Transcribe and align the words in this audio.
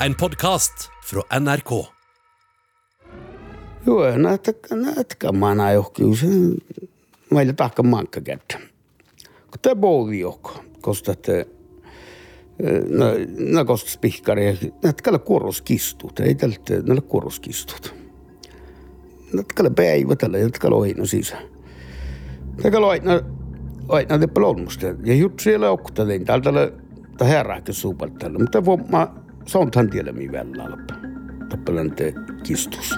en 0.00 0.14
podkast 0.14 0.72
fra 1.04 1.22
NRK. 1.40 1.70
Joo, 3.86 4.18
näettäkää 4.74 5.32
mä 5.32 5.72
johonkin. 5.72 6.16
Se, 6.16 6.26
meillä 7.30 7.52
taakka 7.52 7.82
mankka 7.82 8.20
kättä. 8.20 8.58
Kun 9.26 9.60
te 9.62 9.74
pouli 9.74 10.20
joko, 10.20 10.64
koska 10.80 11.12
no, 12.88 13.06
no 13.52 13.64
koska 13.64 13.90
spihkari, 13.90 14.58
näettäkää 14.84 15.18
kuoroskistut, 15.18 16.20
ei 16.20 16.34
tältä, 16.34 16.74
näillä 16.74 17.00
kuoroskistut. 17.00 17.94
Näettäkää 19.32 19.70
päivä 19.70 20.16
tällä, 20.16 20.38
näettäkää 20.38 20.70
oino 20.70 21.06
sisään. 21.06 21.44
Näettäkää 22.46 22.80
oino, 22.80 23.22
oino 23.88 24.18
te 24.18 24.26
pelonmusta. 24.26 24.86
Ja 25.04 25.14
juttu 25.14 25.42
siellä 25.42 25.70
okkutelin, 25.70 26.24
täältä 26.24 26.50
tai 27.18 27.28
herääkin 27.28 27.74
suupaltalla. 27.74 28.38
Mutta 28.38 28.64
voi 28.64 28.78
tämän 29.70 29.90
tiedä, 29.90 30.12
mihin 30.12 30.32
välillä 30.32 30.64
alpaa. 30.64 30.96
Tappelan 31.48 31.90
te 31.90 32.14
kistus. 32.42 32.94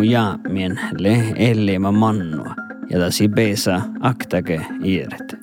Olo 0.00 0.06
mu 0.06 0.12
jaamien 0.12 0.80
le 0.98 1.34
elleema 1.36 1.92
mannua 1.92 2.54
ja 2.90 2.98
tasi 2.98 3.28
peesa 3.28 3.82
aktake 4.00 4.60
iiret. 4.84 5.36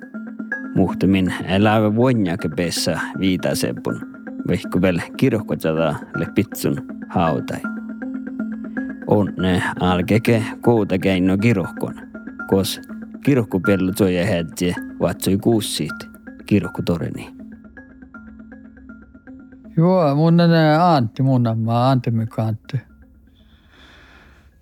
Muhtamin 0.75 1.33
elävä 1.45 1.95
vuonjake 1.95 2.49
peessä 2.49 2.99
viitasepun, 3.19 4.01
vehku 4.47 4.81
veel 4.81 4.99
kirjokotada 5.17 5.95
le 6.15 6.27
pitsun 6.35 6.77
hautai. 7.09 7.59
Onne 9.07 9.63
alkeke 9.79 10.43
kouta 10.61 10.97
keino 10.97 11.37
kirjohkon, 11.37 11.95
kos 12.47 12.81
kirjohkupellu 13.25 13.91
toja 13.91 14.25
hedje 14.25 14.75
vatsoi 14.99 15.37
kuussiit 15.37 16.09
kirjohkutoreni. 16.45 17.29
Joo, 19.77 20.15
mun 20.15 20.39
on 20.39 20.51
Antti, 20.81 21.23
mun 21.23 21.47
on 21.47 21.69
Antti 21.69 22.11
mikä 22.11 22.53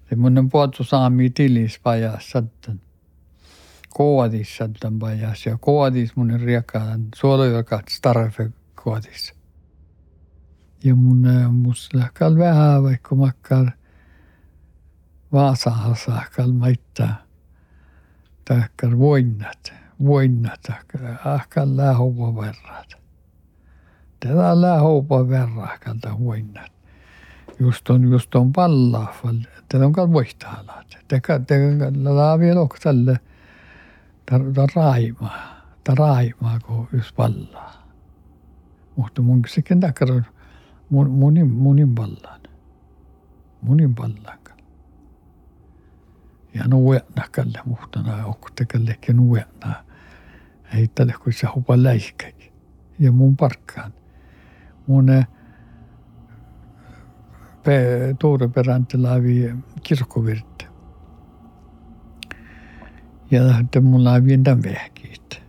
Antti. 0.06 0.10
Se 0.10 0.16
mun 0.16 0.38
on 0.38 0.50
puhuttu 0.50 0.84
saami 0.84 1.30
tilis 1.30 1.80
pajas 1.80 2.32
sattan. 2.32 2.80
Koodis 3.90 4.58
sattan 4.58 5.00
pajas 5.00 5.46
ja 5.46 5.58
koodis 5.58 6.16
mun 6.16 6.32
on 6.32 6.40
riekaan 6.40 7.08
suolojakat 7.16 7.88
starfe 7.90 8.52
koodis. 8.76 9.34
Ja 10.84 10.96
mun 10.96 11.26
mus 11.52 11.90
lähkal 11.94 12.38
vähän 12.38 12.84
vaikka 12.84 13.16
makkar 13.16 13.72
Vaasahan 15.32 15.96
saakal 15.96 16.52
maittaa. 16.52 17.26
Tahkar 18.46 18.98
voinnat, 18.98 19.74
voinnat, 20.00 20.72
ahkal 21.26 21.78
lähova 21.78 22.36
verrat. 22.36 22.96
Tätä 24.20 24.62
lähova 24.62 25.30
verrahkalta 25.30 26.20
voinnat 26.20 26.75
just 27.60 27.90
on, 27.90 28.12
just 28.12 28.36
on 28.36 28.54
pallaafal, 28.54 29.36
tällä 29.70 29.86
on 29.86 29.94
ka 29.94 30.12
voihtaalaat. 30.12 30.98
Teka, 31.08 31.40
teka, 31.40 31.92
la 32.04 32.40
vielä 32.40 32.60
ok 32.60 32.80
tälle, 32.80 33.20
ta, 34.26 34.68
raima, 34.76 35.32
ta 35.84 35.96
raima, 35.96 36.60
kun 36.60 36.88
just 36.94 37.16
pallaa. 37.16 37.88
Mutta 38.96 39.22
mun 39.22 39.42
sekin 39.48 39.80
on 40.12 40.26
mun, 40.90 41.10
munin, 41.10 41.52
munin 41.52 41.96
pallaan. 41.96 42.42
Munin 43.62 43.96
pallaan. 43.96 44.40
Ja 46.56 46.68
nuuetna 46.68 47.24
kalle 47.32 47.60
muhtana, 47.66 48.26
ok 48.26 48.52
tekallekin 48.56 49.18
nuuetna. 49.18 49.84
Heittele, 50.74 51.14
kun 51.24 51.34
se 51.34 51.48
hupa 51.56 51.84
läikäkin. 51.84 52.54
Ja 53.00 53.12
mun 53.12 53.38
parkkaan. 53.38 53.94
Mun 54.88 55.06
pe, 55.06 55.28
Tuureperänti 58.20 58.98
laivi 58.98 59.56
kirkkovirta. 59.84 60.66
Ja 63.32 63.58
sitten 63.58 63.84
mulla 63.84 64.12
oli 64.12 64.38
tämän 64.44 64.64
vehkiit. 64.64 65.42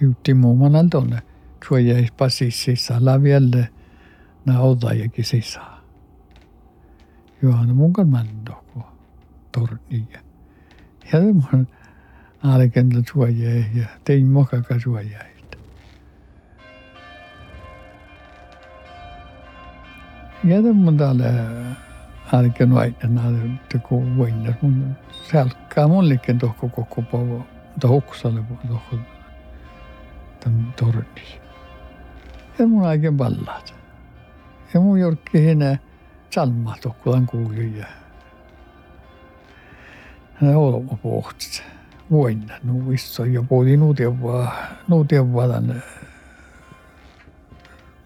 Piutti 0.00 0.34
muumana 0.34 0.84
tuonne. 0.90 1.22
Tuo 1.68 1.78
jäi 1.78 2.06
pasis 2.18 2.64
sisään. 2.64 3.04
Lävielle 3.04 3.68
nää 4.46 4.60
otajakin 4.60 5.24
sisään. 5.24 5.82
No 7.42 7.74
mun 7.74 7.92
kanssa 7.92 8.16
mäntoku. 8.16 8.82
Torniä. 9.52 10.20
Ja 11.12 11.20
mun 11.20 11.68
aalekentllä 12.42 13.02
tuo 13.12 13.26
jäi. 13.26 13.64
Ja 13.74 13.86
tein 14.04 14.26
mokaka 14.26 14.74
tuo 14.84 15.00
jäi. 20.44 20.56
Ja 20.56 20.62
det 20.62 20.72
mun 20.72 20.96
täällä 20.96 21.24
älkeen 22.32 22.74
vaihtaa 22.74 23.10
teko 23.72 24.02
voinnas 24.16 24.54
mun 24.62 24.96
selkkaa 25.32 25.88
mullekin 25.88 26.38
tohko 26.38 26.68
koko 26.68 27.02
pavo 27.02 27.46
tohksalle 27.80 28.40
tohko 28.68 28.96
tämän 30.40 30.74
torni. 30.76 31.40
Ja 32.58 32.66
mun 32.66 32.86
aiken 32.86 33.16
ballat. 33.16 33.74
Ja 34.74 34.80
mun 34.80 35.00
jorkki 35.00 35.40
hinä 35.40 35.78
salma 36.30 36.76
tohkolan 36.82 37.26
kuuli 37.26 37.78
ja 37.78 37.86
hän 40.34 40.56
olma 40.56 40.96
pohtit. 41.02 41.62
Voinna 42.10 42.54
nuissa 42.62 43.26
ja 43.26 43.42
puoli 43.42 43.76
nuutia 43.76 44.22
vaan 44.22 44.52
nuutia 44.88 45.32
vaan 45.32 45.82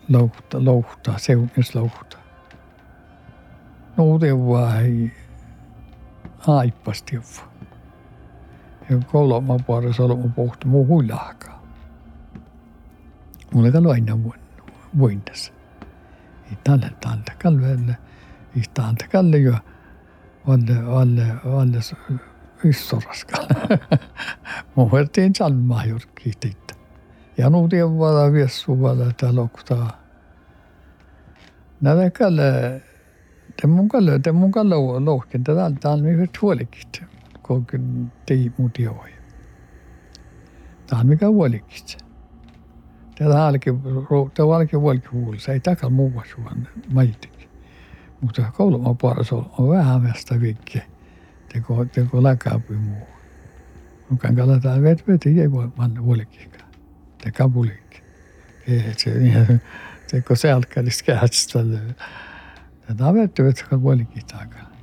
louhta, 0.08 0.64
louhta, 0.64 1.14
seunis 1.16 1.75
louhta. 1.75 2.25
Nuutevaa 3.96 4.80
ei 4.80 5.12
aippasti 6.46 7.16
Ja 8.90 8.98
kolma 9.12 9.58
puolessa 9.66 10.02
olemme 10.02 10.28
pohti 10.28 10.66
muu 10.66 10.86
huilaakaan. 10.86 11.60
Mulla 13.54 13.70
kalu 13.70 13.90
aina 13.90 14.18
voinnas. 14.98 15.52
Tälle 16.64 16.90
tälle 17.00 17.36
kalvelle. 17.42 17.96
Tälle 18.74 19.08
kalle 19.12 19.38
jo 19.38 19.54
valle 20.46 20.86
valle 20.86 21.26
valle 21.44 21.78
yssoraskalle. 22.64 23.78
Mun 24.74 24.92
vertiin 24.92 25.34
salmaa 25.34 25.84
jorkki 25.84 26.32
teitä. 26.40 26.74
Ja 27.38 27.50
nuutevaa 27.50 28.32
viessuvalle 28.32 29.12
täällä 29.16 29.40
oktaa. 29.40 29.90
Näitä 31.80 32.18
kalle 32.18 32.82
Det 33.56 33.65
är 33.65 33.69
många, 33.69 34.19
det 34.19 34.31
är 34.31 34.33
många 34.33 34.62
låg, 34.62 35.03
låg, 35.03 35.25
det 35.33 35.53
är 35.53 35.56
allt 35.56 35.84
allmänt 35.84 36.19
förtvåligt. 36.19 37.00
Och 37.43 37.72
det 38.25 38.59
mot 38.59 38.78
jag. 38.78 39.06
Det 40.88 40.97
är 40.97 41.05
mycket 41.05 41.29
olyckligt. 41.29 42.05
Det 43.19 43.25
är 43.25 43.31
alki, 43.31 43.70
det 44.35 44.43
är 44.43 44.55
alki 44.55 44.76
vuolkivuul, 44.76 45.38
se 45.38 45.53
ei 45.53 45.61
takal 45.61 45.91
muua 45.91 46.23
suon 46.25 46.67
maitik. 46.87 47.49
Mutta 48.20 48.53
kouluma 48.56 48.94
puolessa 48.94 49.37
on 49.37 49.69
vähän 49.69 50.02
västä 50.05 50.41
vikki. 50.41 50.82
Teko, 51.49 51.85
teko 51.85 52.23
läkääpi 52.23 52.75
muu. 52.75 53.06
Mukaan 54.11 54.37
kalataan 54.37 54.82
vet 54.82 55.09
veti 55.09 55.41
ei 55.41 55.50
voi 55.50 55.69
manna 55.76 56.05
vuolikkikaan. 56.05 56.70
Te 57.23 57.31
kapulikki. 57.31 58.02
Ei, 58.69 58.94
se, 58.97 59.11
teko 60.11 60.35
selkäristä 60.35 61.05
kädestä. 61.05 61.59
Tätä 62.87 63.15
vettyvät 63.15 63.65
kuolikin 63.83 64.23
takana. 64.27 64.77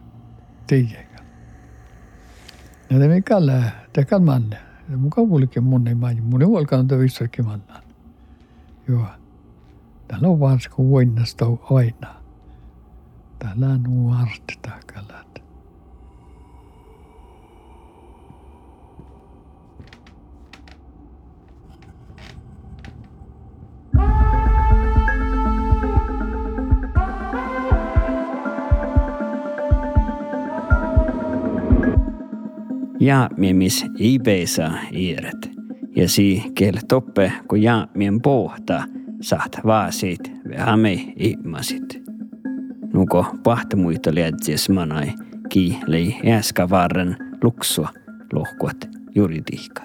Tiiäkä. 0.67 1.23
Ja 2.89 2.99
te 2.99 3.07
mikalle, 3.07 3.63
te 3.93 4.05
kalmanne. 4.05 4.57
Ja 4.89 4.97
muka 4.97 5.21
kuulikin 5.21 5.63
mun 5.63 5.87
ei 5.87 5.95
maini. 5.95 6.21
Mun 6.21 6.41
ei 6.41 6.47
olkaan 6.47 6.87
vissakin 6.99 7.45
mallaan. 7.45 7.83
Joo. 8.87 9.07
Täällä 10.07 10.27
on 10.27 10.39
varsin 10.39 10.71
kuin 10.71 10.89
voinnasta 10.89 11.45
aina. 11.71 12.15
Täällä 13.39 13.67
on 13.67 13.83
nuorti 13.83 14.59
takana. 14.61 15.23
Ja 33.05 33.29
miemis 33.37 33.85
ei 33.99 34.19
peesa 34.19 34.71
iiret. 34.93 35.51
Ja 35.95 36.09
si 36.09 36.43
kel 36.55 36.77
toppe, 36.87 37.31
kun 37.47 37.61
ja 37.61 37.87
mien 37.93 38.21
pohta, 38.21 38.83
saat 39.21 39.59
vaasit 39.65 40.31
vähän 40.49 40.79
me 40.79 40.93
ihmasit. 41.15 42.03
Nuko 42.93 43.25
pahtamuita 43.43 44.15
lietsis 44.15 44.69
manai, 44.69 45.13
ki 45.49 45.79
lei 45.87 46.15
äskä 46.31 46.69
varren 46.69 47.17
luksua 47.43 47.89
lohkuat 48.33 48.89
juridihka. 49.15 49.83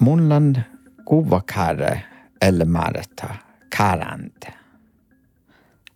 Mulla 0.00 0.36
on 0.36 0.54
kuvakärre 1.04 2.02
eller 2.42 2.66
märta 2.66 3.34
käränte. 3.76 4.54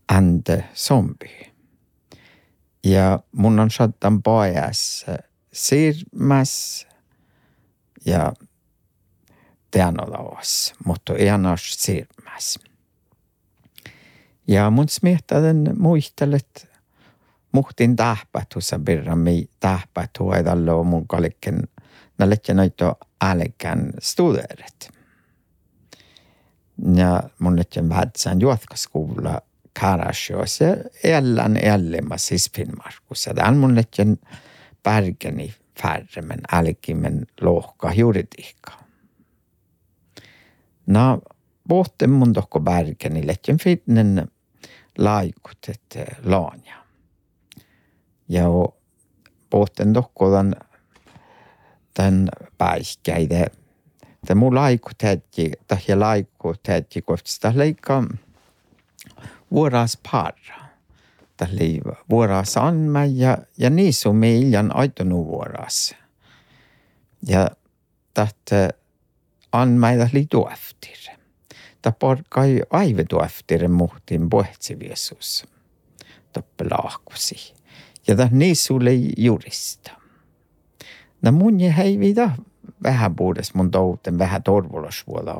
Ande 0.08 0.64
zombi. 0.74 1.52
Ja 2.84 3.20
mun 3.32 3.58
on 3.58 3.70
sattan 3.70 4.22
sirmas 5.52 6.86
ja 8.06 8.32
teanolavas, 9.70 10.74
mutta 10.84 11.14
ianas 11.18 11.72
sirmas. 11.72 12.58
Ja 14.48 14.70
mun 14.70 14.88
smiehtelen 14.88 15.74
muistelet 15.78 16.68
muhtin 17.52 17.96
tähpätussa 17.96 18.78
birrami 18.78 19.48
tähpätu 19.60 20.32
edallo 20.32 20.84
mun 20.84 21.08
kalikken 21.08 21.68
naletje 22.18 22.54
noito 22.54 22.98
älkän 23.24 23.92
studeeret. 24.00 24.90
Ja 26.94 27.22
mun 27.38 27.58
letjen 27.58 27.88
vähtsän 27.88 28.40
juotkaskuulla 28.40 29.42
Karasjos 29.80 30.60
ja 30.60 30.76
ellän 31.04 31.56
ellemä 31.56 32.18
siis 32.18 32.50
Finnmarkus. 32.56 33.26
Ja 33.26 33.34
tämän 33.34 33.56
mun 33.56 33.76
letjen 33.76 34.18
pärgeni 34.82 35.54
färre, 35.82 36.22
men 36.22 36.40
älkimen 36.52 37.26
lohka 37.40 37.92
juridiikka. 37.92 38.72
Na, 40.86 41.18
pohten 41.68 42.10
mun 42.10 42.32
tohko 42.32 42.60
pärgeni 42.60 43.26
letjen 43.26 43.58
fitnen 43.58 44.28
laikut, 44.98 45.58
että 45.68 46.06
laanja. 46.24 46.84
Ja 48.28 48.44
pohten 49.50 49.92
tohko 49.92 50.30
tämän, 50.30 50.54
tämän 51.94 52.28
päiskäide. 52.58 53.46
Tämä 54.26 54.38
mun 54.38 54.54
laiku 54.54 54.90
täti, 54.98 55.52
tai 55.66 55.78
laiku 55.96 56.54
täti, 56.62 57.02
kun 57.02 57.18
sitä 57.24 57.52
leikkaa 57.56 58.04
vuoras 59.50 59.98
parra. 60.12 60.67
Tällä 61.38 61.96
vuoras 62.10 62.56
anma 62.56 63.04
ja, 63.04 63.38
ja 63.58 63.70
niissä 63.70 64.08
on 64.08 64.16
meidän 64.16 64.76
aitonu 64.76 65.26
vuoras. 65.26 65.94
Ja 67.28 67.48
tästä 68.14 68.70
anmaida 69.52 70.08
li 70.12 70.26
tuoftir. 70.30 70.96
Ta 71.82 71.92
porkai 71.92 72.60
aive 72.70 73.04
tuoftir 73.04 73.68
muhtin 73.68 74.30
pohtsiviesus. 74.30 75.46
Toppe 76.32 76.64
laahkusi. 76.70 77.54
Ja 78.06 78.16
ta 78.16 78.28
niissä 78.30 78.74
oli 78.74 79.08
jurista. 79.16 79.90
No 81.22 81.32
mun 81.32 81.60
je 81.60 81.74
heivida 81.76 82.30
vähän 82.82 83.16
puhudes 83.16 83.54
mun 83.54 83.70
touten 83.70 84.18
vähän 84.18 84.42
torvolosvuoda 84.42 85.34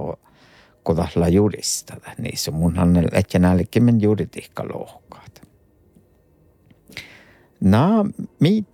kodalla 0.82 1.28
jurista. 1.28 1.96
Niissä 2.18 2.50
munhan 2.50 2.92
nälkimen 3.38 4.00
juridiikka 4.00 4.64
Nej, 7.58 8.64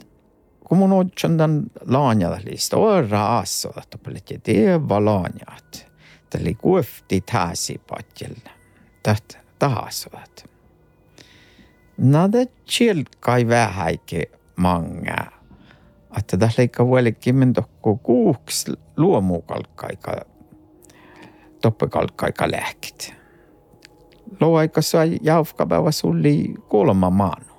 kommer 0.63 0.87
nog 0.87 1.11
kändan 1.17 1.71
lanjalat 1.87 2.45
lista 2.45 2.77
och 2.77 3.11
rasalat 3.11 3.95
och 3.95 4.13
lite 4.13 4.41
det 4.45 4.79
var 4.79 5.01
lanjat. 5.01 5.87
Det 6.29 6.39
ligger 6.39 6.79
efter 6.79 7.21
täsi 7.21 7.79
patjel. 7.79 8.41
Det 9.03 9.37
tahasalat. 9.59 10.45
Nada 11.97 12.47
tjilkai 12.65 13.45
vähäike 13.45 14.25
manga. 14.55 15.29
Att 16.11 16.29
det 16.29 16.37
där 16.37 16.55
leikka 16.57 16.85
vuolikkimen 16.85 17.55
tokku 17.55 17.99
kuuks 18.05 18.67
luomukalkkaika 18.97 20.25
toppekalkkaika 21.61 22.47
lähkit. 22.47 23.13
Loaika 24.41 24.83
sai 24.83 25.19
jaufkapäivä 25.23 25.93
sulli 25.93 26.55
kolma 26.69 27.11
maanu. 27.11 27.54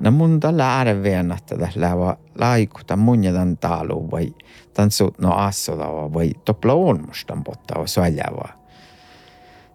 No 0.00 0.10
mun 0.10 0.40
tällä 0.40 0.76
ääreveen, 0.76 1.32
että 1.32 1.58
tässä 1.58 1.94
on 1.94 2.16
laikuta 2.38 2.96
mun 2.96 3.24
ja 3.24 3.32
tämän 3.32 3.56
taalu 3.56 4.10
vai 4.10 4.34
tämän 4.74 4.90
suutno 4.90 5.34
assola 5.34 6.12
vai 6.12 6.30
toppla 6.44 6.72
olmustan 6.72 7.44
potta 7.44 7.78
och 7.78 7.88
sväljava 7.88 8.62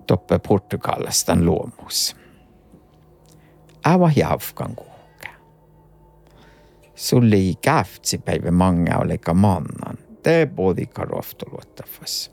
toppe 0.08 0.40
Portugalasta 0.40 1.36
luomus. 1.36 2.16
Äva 3.88 4.12
jaufkan 4.16 4.76
kuuka. 4.76 5.30
Sulli 6.96 7.56
käftsi 7.62 8.18
päivä 8.18 8.52
manga 8.52 8.98
olika 8.98 9.34
mannan. 9.34 9.98
Te 10.24 10.48
bodika 10.56 11.04
roftoluottafassa. 11.06 12.32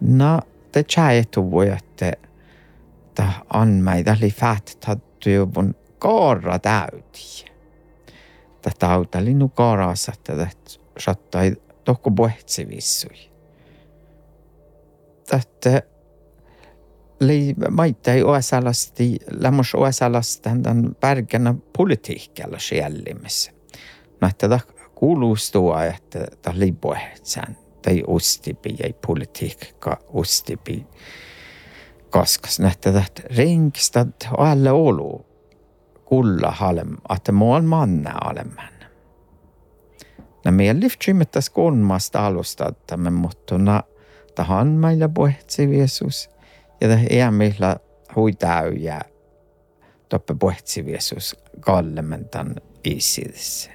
No, 0.00 0.40
te 0.72 0.82
tjäjetu 0.82 1.50
voi, 1.50 1.68
että 1.68 2.12
anmeida 3.48 4.16
oli 4.18 4.30
fähtetaddu 4.30 5.30
juvun 5.34 5.74
kaara 5.98 6.58
täydi. 6.58 7.48
Ta 8.62 8.70
tauta 8.78 9.18
oli 9.18 9.34
nu 9.34 9.48
kaarassa, 9.48 10.12
että 10.12 10.46
sattai 10.98 11.56
tohko 11.84 12.10
pohtsi 12.10 12.68
vissui. 12.68 13.30
Tätä 15.26 15.82
oli 17.22 17.54
maita 17.70 18.12
ei 18.12 18.22
osalasti, 18.22 19.16
lämmös 19.30 19.74
osalasti 19.74 20.42
tämän 20.42 20.96
pärkänä 21.00 21.54
politiikalla 21.76 22.58
siellimessä. 22.58 23.52
No, 24.20 24.28
että 24.28 24.60
kuulustua, 24.94 25.84
että 25.84 26.26
ta 26.42 26.50
oli 26.56 26.72
pohtsään 26.72 27.56
tai 27.82 28.02
ostipi 28.06 28.76
ei 28.80 28.94
politiikka 29.06 29.98
ostipi 30.08 30.86
kaskas 32.10 32.60
nähtä 32.60 32.88
että 33.06 33.22
ringstad 33.36 34.12
alle 34.38 34.72
olu 34.72 35.26
kulla 36.08 36.50
halem, 36.50 36.96
että 37.16 37.32
muol 37.32 37.62
manne 37.62 38.10
alemman. 38.20 38.72
No 40.44 40.52
meidän 40.52 40.80
lyftsymättäs 40.80 41.50
kolmasta 41.50 42.26
alusta, 42.26 42.72
me 42.96 43.10
muttuna 43.10 43.82
tahan 44.34 44.68
meillä 44.68 45.08
pohtsi 45.08 45.76
Jeesus 45.78 46.30
ja 46.80 46.88
tämä 46.88 47.30
meillä 47.30 47.76
huitäy 48.16 48.72
ja 48.72 49.00
toppe 50.08 50.34
pohtsi 50.34 50.90
Jeesus 50.90 51.36
kallemen 51.60 52.28
tämän 52.28 52.54
isidessä. 52.84 53.70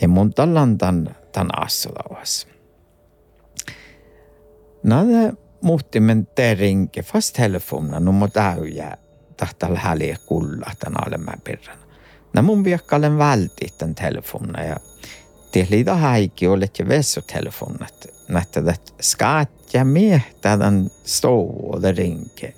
Ja 0.00 0.08
mun 0.08 0.34
tallantan 0.34 1.16
tämän 1.32 1.64
assulavas. 1.64 2.48
Nade 4.82 5.32
muhtimen 5.60 6.26
terinke 6.34 7.02
fast 7.02 7.36
telefonen 7.36 8.04
no 8.04 8.12
mot 8.12 8.36
äyjä 8.36 8.96
tahtal 9.36 9.76
häliä 9.76 10.16
kulla 10.26 10.70
tämän 10.78 11.06
alemman 11.06 11.40
pirran. 11.44 11.78
Nä 12.34 12.42
mun 12.42 12.64
viakkalen 12.64 13.18
välti 13.18 13.66
tämän 13.78 13.94
telefonen 13.94 14.68
ja 14.68 14.76
tehli 15.52 15.86
da 15.86 15.96
häikki 15.96 16.46
olet 16.46 16.78
ja 16.78 16.88
vesotelefonet. 16.88 18.14
Nähtä 18.28 18.60
että 18.60 18.92
skaat 19.02 19.74
ja 19.74 19.84
miehtä 19.84 20.58
tämän 20.58 20.90
stou 21.04 21.72
och 21.72 21.82
det 21.82 21.96
rinke. 21.96 22.54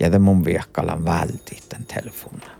Ja 0.00 0.12
det 0.12 0.18
mun 0.18 0.44
viakkalen 0.44 1.04
välti 1.04 1.58
tämän 1.68 1.86
telefonen. 1.86 2.50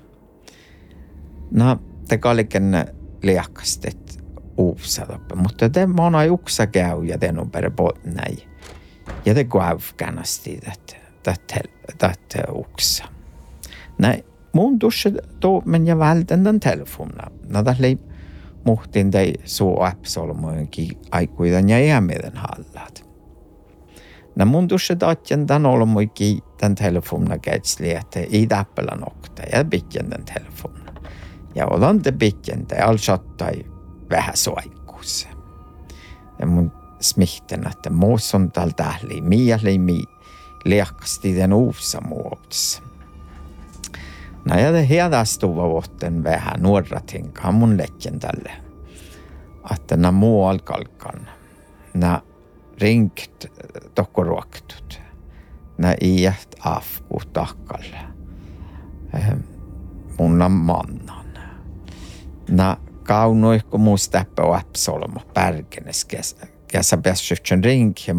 No, 1.51 1.77
te 2.09 2.19
kalliken 2.19 2.95
liakastet 3.23 4.25
uusaloppe, 4.57 5.35
mutta 5.35 5.71
te 5.71 5.87
mona 5.87 6.19
uksa 6.31 6.67
käy 6.67 7.05
ja 7.05 7.19
te 7.19 7.33
numper 7.33 7.71
näin. 8.05 8.39
Ja 9.25 9.35
te 9.35 9.45
kuavkanasti 9.45 10.61
tätä 11.23 12.53
uksa. 12.53 13.05
Näin, 13.05 13.18
mun 14.53 14.79
tuossa 14.79 15.11
men 15.65 15.87
ja 15.87 15.99
vältän 15.99 16.45
den 16.45 16.61
telefonna. 16.61 17.31
Nada 17.49 17.75
lei 17.79 17.99
muhtin 18.65 19.11
tei 19.11 19.35
suu 19.45 19.83
appsolmoinkin 19.83 20.99
aikuidan 21.11 21.69
ja 21.69 21.79
iämiden 21.79 22.37
hallat. 22.37 23.09
Nä 24.37 24.45
mun 24.45 24.69
tuossa 24.69 24.97
tatjan 24.97 25.47
tän 25.47 25.67
olmoikin 25.67 26.39
tän 26.61 26.75
telefonna 26.75 27.39
kätsli, 27.39 27.95
että 27.95 28.21
ei 28.21 28.47
täppälä 28.47 28.97
nokta 28.97 29.43
ja 29.53 29.65
pitjän 29.65 30.11
tän 30.11 30.25
telefonna. 30.25 30.93
Ja 31.55 31.67
olan 31.67 32.03
te 32.03 32.13
pitjän 32.13 32.67
te 32.67 32.77
all 32.77 32.97
sattai 32.97 33.65
vähän 34.11 34.37
soikkuus. 34.37 35.29
Ja 36.39 36.47
mun 36.47 36.73
smihten, 37.01 37.67
että 37.67 37.91
muus 37.91 38.35
on 38.35 38.53
tal 38.53 38.71
tähli, 38.71 39.21
mieli 39.21 39.79
mi 39.79 40.03
liakasti 40.65 41.37
den 41.37 41.53
uusa. 41.53 42.01
Ja 44.57 44.73
det 44.73 44.89
hedastuva 44.89 45.69
vuotten 45.69 46.25
vähän 46.25 46.55
nuoratinkaan 46.61 47.55
mun 47.55 47.79
letjen 47.79 48.19
tälle. 48.21 48.53
Että 49.75 49.97
nämä 49.97 50.13
muual 50.13 50.59
kalkan. 50.59 51.29
Nämä 51.95 52.23
rinkt 52.81 53.47
tokko 53.95 54.25
ruoktut. 54.25 55.01
Nämä 55.79 55.95
iät 56.01 56.55
afku 56.61 57.21
takkalle. 57.33 57.99
Munnan 60.19 60.53
mannan. 60.53 61.27
Nämä 62.51 62.77
kaunoihko 63.03 63.79
muista 63.79 64.19
äppä 64.19 64.43
pärkenes 65.35 66.05
kesä. 66.05 66.47
Kesä 66.69 66.97
päässytsän 66.97 67.65
rinki 67.65 68.05
ja 68.11 68.15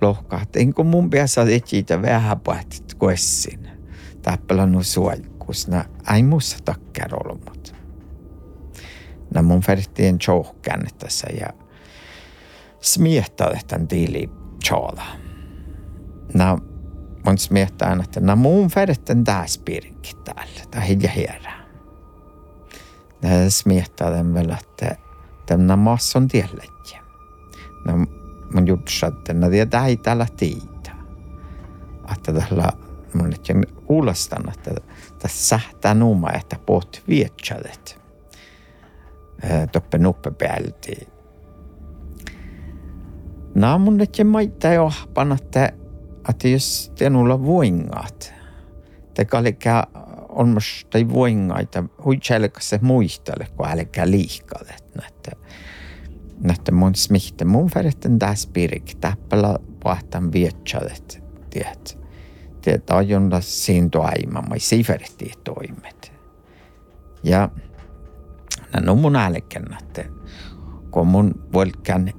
lohkaat. 0.00 0.56
Enkä 0.56 0.82
mun 0.82 1.10
päässä 1.10 1.46
etsitä 1.50 2.02
vähän 2.02 2.40
pohtit 2.40 2.94
kuessin. 2.94 3.70
Täppälä 4.22 4.66
nu 4.66 4.82
suolkus. 4.82 5.37
Nä 5.68 5.84
ei 6.14 6.22
muussa 6.22 6.58
takkar 6.64 7.14
olmut. 7.14 7.74
Nä 9.34 9.42
mun 9.42 9.60
färttiin 9.60 10.18
tjohkän 10.18 10.86
tässä 10.98 11.26
ja 11.40 11.46
smiettade 12.80 13.60
tämän 13.66 13.88
tiili 13.88 14.30
tjala. 14.68 15.04
Nä 16.34 16.58
mun 17.26 17.38
smiettää, 17.38 17.96
että 18.04 18.20
nä 18.20 18.36
mun 18.36 18.68
färtten 18.68 19.24
tässä 19.24 19.60
pirkki 19.64 20.12
täällä. 20.24 20.60
Tää 20.70 20.80
hilja 20.80 21.10
hierää. 21.10 21.58
Nä 23.22 23.50
smiettade 23.50 24.34
väl 24.34 24.50
että 24.50 24.96
tämä 25.46 25.76
masson 25.76 26.28
tielläjä. 26.28 27.02
Nä 27.86 27.92
mun 28.54 28.66
jutsatte, 28.66 29.34
nä 29.34 29.50
tiedä 29.50 29.84
ei 29.84 29.96
täällä 29.96 30.26
tiitä. 30.36 30.90
Että 32.12 32.32
tällä 32.32 32.72
mun 33.14 33.30
nyt 33.30 33.48
kuulostan, 33.86 34.48
että 34.48 34.70
tässä 35.18 35.48
sähtää 35.48 35.94
nuuma, 35.94 36.30
että 36.32 36.56
poht 36.66 37.00
vietsadet. 37.08 37.98
Toppe 39.72 39.98
nuppe 39.98 40.30
päälti. 40.30 41.08
Nää 43.54 43.78
mun 43.78 43.96
nyt 43.96 44.16
maittaa 44.24 44.72
jo 44.72 44.92
että, 45.34 45.72
että 46.28 46.48
jos 46.48 46.92
tenulla 46.98 47.44
voingat, 47.44 48.34
te 49.14 49.24
kallikä 49.24 49.84
on 50.28 50.48
musta 50.48 50.98
voingaita, 51.12 51.84
huitselkassa 52.04 52.78
muistele, 52.82 53.46
kun 53.56 53.68
älkää 53.68 54.10
liikalle. 54.10 54.74
Että, 55.08 55.36
että 56.50 56.72
mun 56.72 56.94
smihte, 56.94 57.44
mun 57.44 57.70
färden 57.70 58.18
tässä 58.18 58.50
pirik, 58.52 58.94
täppällä 59.00 59.58
pahtan 59.82 60.32
vietsadet, 60.32 61.22
tiedät 61.50 61.97
tajunta 62.86 63.40
siinä 63.40 63.88
toimimaan, 63.88 64.60
siferti 64.60 65.32
toimet. 65.44 66.12
Ja 67.22 67.48
no 68.80 68.94
mun 68.94 69.16
älkän, 69.16 69.78
että 69.80 70.04
kun 70.90 71.06
mun 71.06 71.34
volkan 71.52 72.12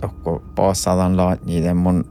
tokko 0.00 0.42
paasadan 0.54 1.16
laat 1.16 1.44
niiden 1.44 1.76
mun 1.76 2.04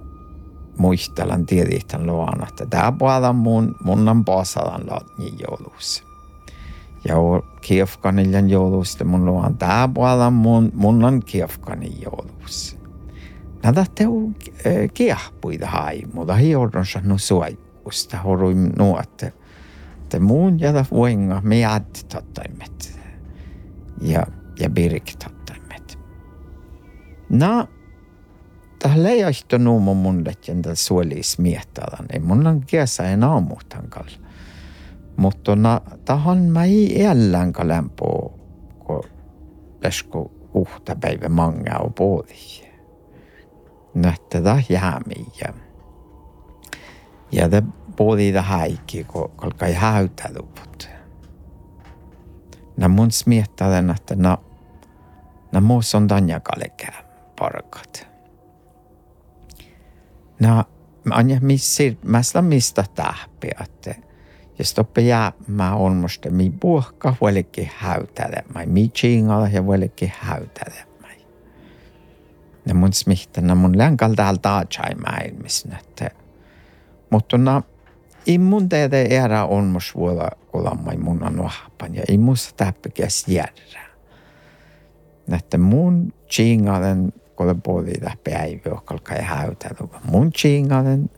muistelan 0.78 1.46
tiedihtan 1.46 2.08
luona, 2.08 2.48
että 2.50 2.66
tää 2.66 2.92
puhutaan 2.92 3.36
mun, 3.36 3.76
mun 3.84 4.10
on 4.10 4.26
paasadan 4.26 4.82
laat 4.90 5.18
niin 5.18 5.36
joulussa. 5.40 6.04
Ja 7.08 7.16
kiefkaniljan 7.62 8.50
joulusta 8.50 9.06
mun 9.06 9.26
luon 9.26 9.58
tää 9.58 9.88
puhutaan 9.88 10.34
mun, 10.34 10.72
mun 10.74 11.04
on 11.06 11.22
kiefkanin 11.26 12.02
joulussa. 12.02 12.81
Näitä 13.64 13.86
teu 13.96 14.32
kiehpuita 14.94 15.68
haimuta, 15.68 16.36
hiordonsa 16.36 17.02
no 17.04 17.18
suoikku 17.18 17.72
usta 17.86 18.18
horuim 18.18 18.72
nuotte. 18.78 19.34
Te 20.10 20.20
muun 20.20 20.60
jada 20.60 20.86
voinga 20.92 21.42
me 21.44 21.66
ad 21.66 21.86
tattaimet. 22.10 23.00
Ja, 24.02 24.24
ja 24.60 24.70
birk 24.70 25.12
tattaimet. 25.20 26.00
Na, 27.30 27.68
tähän 28.80 29.04
leijaista 29.04 29.58
nuumo 29.58 29.94
mun 29.94 30.26
letjen 30.26 30.62
tällä 30.62 30.76
suolis 30.76 31.40
miehtadan. 31.40 32.06
Ei 32.14 32.20
mun 32.20 32.48
on 32.48 32.62
kiesa 32.62 33.04
en 33.04 33.24
aamuhtan 33.24 33.90
kall. 33.90 34.10
Mutta 35.18 35.56
na, 35.56 35.82
tahan 36.06 36.38
mä 36.38 36.64
ei 36.64 37.06
ällän 37.08 37.54
kalempo, 37.54 38.40
kun 38.80 39.04
lesko 39.84 40.32
uhta 40.54 40.96
päivä 40.96 41.30
manga 41.30 41.78
on 41.78 41.94
puoli. 41.94 42.71
Tämä 44.30 44.62
jäämiä. 44.70 45.54
Ja 47.32 47.50
både 47.98 48.32
det 48.32 48.42
haikki, 48.42 49.04
kun 49.04 49.32
kolkai 49.36 49.74
häytäluput. 49.74 50.90
Nä 52.78 52.88
mun 52.88 53.12
smiettaden, 53.12 53.90
että 53.90 54.16
na, 54.16 54.38
na 55.52 55.62
muus 55.62 55.96
on 55.96 56.08
tanjakalekää 56.08 57.04
parkat. 57.40 58.08
Na, 60.40 60.66
anja 61.12 61.40
missir, 61.42 61.96
mä 62.06 62.24
sillä 62.24 62.42
mistä 62.42 62.84
tähpi, 62.96 63.50
että 63.64 63.96
jos 64.60 64.74
toppe 64.74 65.02
jää, 65.02 65.32
mä 65.48 65.76
on 65.76 65.96
musta 65.96 66.30
mi 66.30 66.54
puhka 66.60 67.16
huolikin 67.22 67.72
häytälemään, 67.78 68.70
mi 68.70 68.90
chingalla 68.90 69.48
ja 69.48 69.62
huolikin 69.62 70.14
häytälemään. 70.20 70.91
Ja 72.66 72.76
mun 72.76 72.94
smihtänä 72.94 73.56
mun 73.56 73.78
länkal 73.78 74.14
täällä 74.14 74.40
taajai 74.42 74.96
maailmissa, 74.96 75.70
että 75.80 76.12
mutta 77.10 77.38
na, 77.38 77.64
immun 78.26 78.70
teede 78.70 79.02
era 79.02 79.46
on 79.46 79.64
mus 79.64 79.96
vuola 79.96 80.30
kolammai 80.52 80.98
mun 80.98 81.24
on 81.24 81.44
vahpan 81.44 81.96
ja 81.96 82.04
immus 82.10 82.54
täppikäs 82.54 83.28
järjää. 83.28 83.92
Näette 85.28 85.58
mun 85.58 86.14
chingalen 86.30 87.14
kole 87.36 87.56
puoli 87.64 87.94
päivä, 88.24 88.80
joka 88.92 89.16
ei 89.16 89.24
häytälu. 89.24 89.92
Mun 90.12 90.32
chingalen 90.32 91.10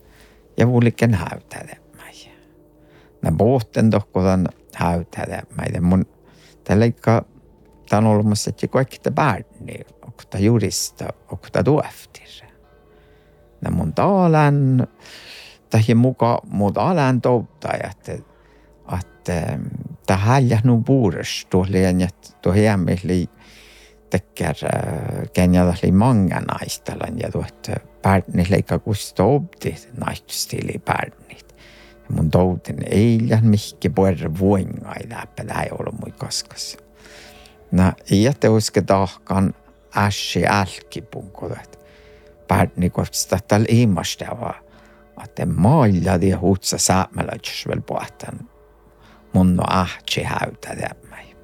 ja 0.57 0.67
vuoliken 0.67 1.13
häytälemään. 1.13 1.83
Nä 3.21 3.31
pohten 3.37 3.89
tohkolan 3.89 4.47
häytälemään. 4.75 5.83
Mun 5.83 6.05
tällä 6.63 6.85
ikka 6.85 7.25
Tämä 7.89 8.07
on 8.07 8.13
ollut 8.13 8.25
musta, 8.25 8.49
että 8.49 8.67
kaikki 8.67 8.99
tämä 8.99 9.13
barni, 9.13 9.79
tämä 10.29 10.41
jurista, 10.41 11.07
tämä 11.51 11.63
tueftir. 11.63 12.23
Nämä 13.61 13.77
mun 13.77 13.93
taalan, 13.93 14.87
tähän 15.69 15.97
mukaan 15.97 16.47
muuta 16.49 16.81
alan 16.81 17.21
touttaa, 17.21 17.73
että, 17.73 18.17
tähän 20.05 20.43
nu 20.63 20.81
puures 20.81 21.47
tuohleen, 21.49 22.01
että 22.01 22.29
tuo 22.41 22.51
hiemmeli 22.51 23.29
tekkär 24.09 24.55
kenjalla 25.33 25.75
li 25.83 25.91
många 25.91 26.39
naistalan 26.39 27.19
ja 27.19 27.31
tuot 27.31 27.67
pärnit 28.01 28.49
leikka 28.49 28.79
kusta 28.79 29.23
opti 29.23 29.75
naistustili 30.05 30.79
pärnit. 30.85 31.55
Ja 32.09 32.15
mun 32.15 32.31
toutin 32.31 32.77
ei 32.89 33.15
ihan 33.15 33.45
mihki 33.45 33.89
puerre 33.89 34.39
vuonga 34.39 34.93
ei 34.93 35.09
läppä 35.09 35.43
lähe 35.47 35.69
ollut 35.71 35.99
mui 35.99 36.11
koskas. 36.11 36.77
Na, 37.71 37.93
ja 38.11 38.33
te 38.33 38.49
uske 38.49 38.81
tahkan 38.81 39.53
ässi 39.97 40.47
älkipunkulet. 40.47 41.79
Pärni 42.47 42.89
kosta 42.89 43.39
tällä 43.47 43.65
ilmastavaa 43.69 44.63
että 45.23 45.45
huutsa 46.39 46.77
saamelaisessa 46.77 47.69
vielä 47.69 47.81
pohtan. 47.81 48.49
Mun 49.33 49.55
no 49.55 49.63
ahti 49.67 50.23
häytä 50.23 50.75
tämmöi. 50.75 51.35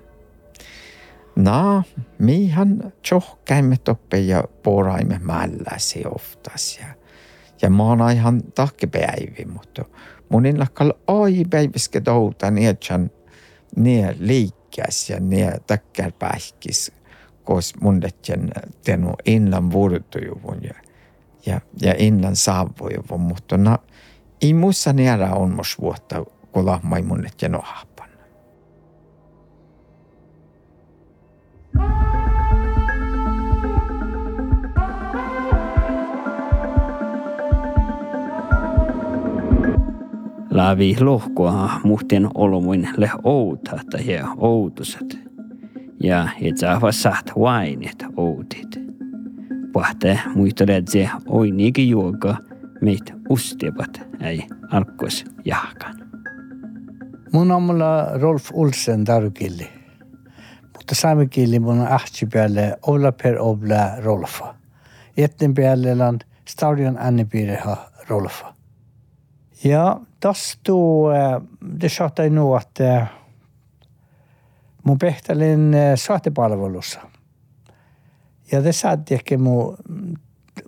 No, 1.36 1.84
mihan 2.20 2.94
tjohkäimme 3.10 3.78
toppe 3.84 4.20
ja 4.20 4.44
poraimme 4.64 5.20
mälläsi 5.22 6.04
oftas 6.16 6.80
ja, 6.82 6.88
ja 7.62 7.70
mä 7.70 7.84
oon 7.84 8.12
ihan 8.12 8.44
takkipäivi, 8.56 9.46
mutta 9.46 9.86
mun 10.30 10.46
inlakkal 10.46 10.94
ai 11.08 11.46
päiviske 11.50 12.02
touta 12.02 12.52
niin, 12.52 12.70
että 12.70 13.00
niin 13.76 14.16
liikkäs 14.20 15.10
ja 15.10 15.20
niin 15.20 15.52
takkärpähkis, 15.68 16.92
kos 16.92 16.99
mun 17.82 18.02
detjen 18.02 18.50
tenu 18.86 19.14
innan 19.26 19.72
vuorutujuvun 19.72 20.58
ja 20.64 20.74
ja, 21.46 21.62
ja 21.82 21.94
innan 21.98 22.36
saavuivu, 22.36 23.18
mutta 23.18 23.58
no, 23.58 23.78
ei 24.42 24.54
muussa 24.54 24.94
niellä 24.94 25.34
on 25.34 25.56
mus 25.56 25.82
vuotta, 25.82 26.26
kun 26.52 26.66
lahmaimunnet 26.66 27.42
ja 27.42 27.50
nohapan. 27.50 28.10
Laavi 40.52 40.96
lohkoa 41.00 41.70
muhtien 41.84 42.30
olomuin 42.36 42.90
le 42.98 43.12
outa 43.24 43.80
tai 43.92 44.20
outuset. 44.38 45.29
Ja 46.04 46.30
itse 46.42 46.68
asiassa 46.68 47.14
vainit 47.40 48.06
outit. 48.18 48.80
Pahte 49.74 50.20
muistelee 50.36 50.84
oi 51.28 51.52
niinkin 51.52 51.90
juoka 51.90 52.36
meitä 52.82 53.14
ustivat 53.30 54.02
ei 54.22 54.48
alkos 54.72 55.26
jahkan. 55.46 55.96
Mun 57.34 57.52
on 57.52 57.64
mulla 57.64 58.06
Rolf 58.22 58.50
Olsen 58.54 59.04
tarukilli. 59.04 59.70
Mutta 60.64 60.96
saamikilli 60.96 61.60
mun 61.60 61.88
ahti 61.88 62.26
päälle 62.34 62.78
Ola 62.88 63.12
per 63.12 63.36
Obla 63.40 63.96
Rolfa. 64.04 64.56
Etten 65.18 65.54
päälle 65.54 66.06
on 66.06 66.20
stadion 66.46 66.98
Annepiireha 67.00 67.78
Rolfa. 68.08 68.54
Ja 69.64 70.00
tästä 70.20 70.72
det 71.82 71.90
saattaa 71.90 72.30
nu 72.30 72.56
att 72.56 72.80
mun 74.84 75.00
pehtelin 75.00 75.74
saatepalvelussa. 75.96 77.00
Ja 78.52 78.64
det 78.64 78.76
satt 78.76 79.12
ehkä 79.12 79.38
mun 79.38 79.78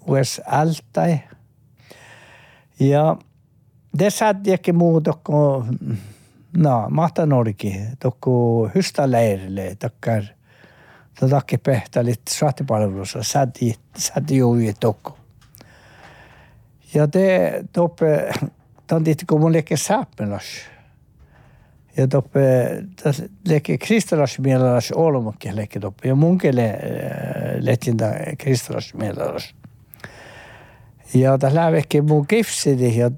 US 0.08 0.42
altai. 0.46 1.20
Ja 2.80 3.16
det 4.00 4.14
satt 4.14 4.48
ehkä 4.48 4.74
muu 4.74 5.02
tokko 5.02 5.66
no, 6.58 6.90
mahta 6.90 7.26
norki, 7.26 7.76
tokko 8.00 8.70
hystä 8.76 9.12
leirille, 9.12 9.76
takkar 9.80 10.24
takke 11.30 11.58
pehtalit 11.58 12.28
saatepalvelussa, 12.30 13.24
säti, 13.24 13.76
säti 13.98 14.38
juuri 14.38 14.74
tokko. 14.80 15.18
Ja 16.94 17.08
det 17.14 17.66
toppe, 17.74 18.34
tan 18.88 19.06
dit 19.06 19.24
kun 19.28 19.42
mun 19.42 19.54
lekke 19.54 19.78
säppelas. 19.78 20.44
Ja 21.98 22.08
toppe, 22.08 22.42
tas 23.04 23.20
lekke 23.48 23.76
kristalas 23.78 24.38
mielalas 24.40 24.92
olmokke 24.96 25.52
lekke 25.56 25.80
toppe. 25.80 26.08
Ja 26.08 26.16
munkele 26.16 26.68
letjinda 27.60 28.14
kristalas 28.40 28.94
mielalas. 28.94 29.50
Ja 31.14 31.38
ta 31.38 31.52
lävekke 31.52 32.02
mun 32.02 32.24
kifsidi 32.28 32.94
ja 32.98 33.12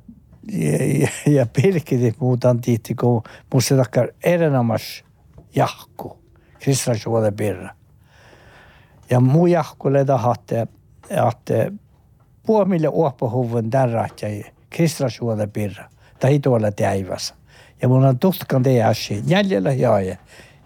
ja, 0.52 1.08
ja 1.26 1.46
pilkiti 1.46 2.16
muutan 2.20 2.62
tiitti, 2.62 2.96
kun 2.96 3.22
musta 3.54 3.78
takkar 3.78 4.08
erinomas 4.24 5.04
jahku, 5.56 6.18
kristalas 6.60 7.06
vuode 7.06 7.32
pirra. 7.32 7.70
Ja 9.10 9.20
muu 9.20 9.48
jahku 9.48 9.94
leda 9.94 10.18
hatte, 10.18 10.68
hatte 11.18 11.72
puomille 12.46 12.88
uopahuvun 12.88 13.70
tärrät 13.70 14.22
ja 14.22 14.52
kristrasuolle 14.70 15.48
pirra. 15.48 15.90
Tai 16.20 16.40
tuolla 16.40 16.72
täivässä. 16.72 17.36
Ja 17.84 17.90
mun 17.90 18.06
on 18.06 18.20
tutkan 18.20 18.64
te 18.64 18.84
asia. 18.84 19.18
Jäljellä 19.28 19.74
jaaja. 19.74 20.16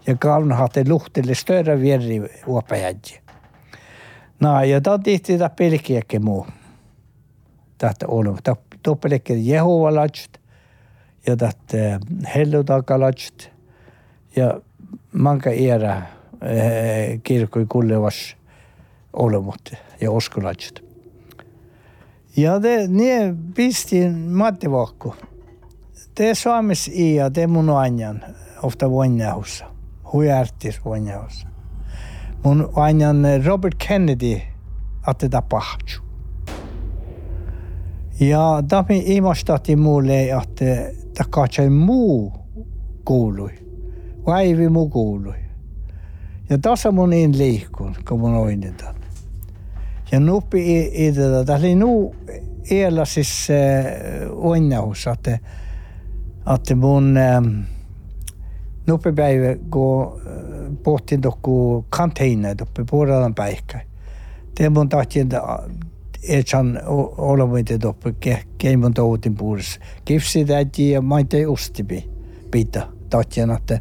Ja 0.06 0.14
kalna 0.16 0.54
hatte 0.54 0.84
luhtille 0.88 1.34
större 1.34 1.80
vierri 1.80 2.22
uopajädji. 2.46 3.20
No, 4.40 4.62
ja 4.62 4.80
ta 4.80 4.98
tihti 4.98 5.38
ta 5.38 5.48
pelkiäkin 5.48 6.24
muu. 6.24 6.46
Tähtä 7.78 8.06
on. 8.08 8.38
Ta 8.42 8.56
toppelikke 8.82 9.34
Jehovalajt. 9.34 10.40
Ja 11.26 11.36
tähtä 11.36 12.00
hellutakalajt. 12.34 13.50
Ja 14.36 14.60
manka 15.12 15.50
era 15.50 16.02
eh, 16.42 17.20
kirkkoi 17.22 17.66
kullevas 17.68 18.36
olemut 19.12 19.72
ja 20.00 20.10
uskolajt. 20.10 20.84
Ja 22.36 22.62
det, 22.62 22.90
ne 22.90 23.34
pistin 23.54 24.14
mattivakku. 24.14 25.14
Det 26.18 26.34
saamis 26.34 26.88
i 26.88 27.14
ja 27.14 27.28
det 27.34 27.46
mun 27.46 27.68
anjan 27.70 28.24
ofta 28.62 28.90
vonjahussa. 28.90 29.64
Huijärtis 30.12 30.84
vonjahussa. 30.84 31.48
Mun 32.44 32.68
anjan 32.76 33.24
Robert 33.44 33.74
Kennedy 33.78 34.40
att 35.06 35.20
det 35.20 35.42
pahtsu. 35.48 36.02
Ja 38.20 38.62
tämä 38.68 38.84
imastati 38.88 39.76
mulle, 39.76 40.22
että 40.22 40.64
tämä 41.14 41.28
katsoi 41.30 41.70
muu 41.70 42.32
kuului. 43.04 43.50
Vaivi 44.26 44.68
muu 44.68 44.88
kuului. 44.88 45.38
Ja 46.50 46.58
tässä 46.58 46.92
mun 46.92 47.12
in 47.12 47.38
liikkun, 47.38 47.96
kun 48.08 48.20
mun 48.20 48.34
oinetaan. 48.34 48.94
Ja 50.12 50.20
nuppi 50.20 50.78
i, 50.78 51.06
i 51.06 51.12
tätä. 51.12 51.44
Tämä 51.44 51.58
oli 51.58 51.74
nu 51.74 52.14
ela 52.70 53.04
siis 53.04 53.48
äh, 53.50 54.30
onnahus, 54.36 55.06
että, 55.06 55.38
että 56.54 56.74
mun 56.74 57.16
äh, 57.16 57.42
nuppipäivä, 58.86 59.56
kun 59.70 60.20
pohtin 60.82 61.20
tokku 61.20 61.86
kanteina, 61.90 62.54
toppi 62.54 62.84
puolella 62.90 63.30
päihkä. 63.34 63.80
Det 64.58 64.68
mun 64.68 64.88
tahtin, 64.88 65.28
etsan 66.28 66.80
olemuinte 67.18 67.78
toppi, 67.78 68.14
keimun 68.58 68.94
toutin 68.94 69.34
puolessa. 69.34 69.80
Kipsi 70.04 70.44
täti 70.44 70.90
ja 70.90 71.00
maite 71.00 71.46
ustipi 71.46 72.10
pitä. 72.50 72.86
Tahtin, 73.10 73.50
että 73.50 73.80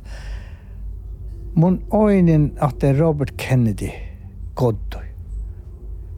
mun 1.55 1.85
oinen, 1.89 2.51
että 2.69 2.93
Robert 2.93 3.31
Kennedy 3.37 3.89
kottui. 4.53 5.05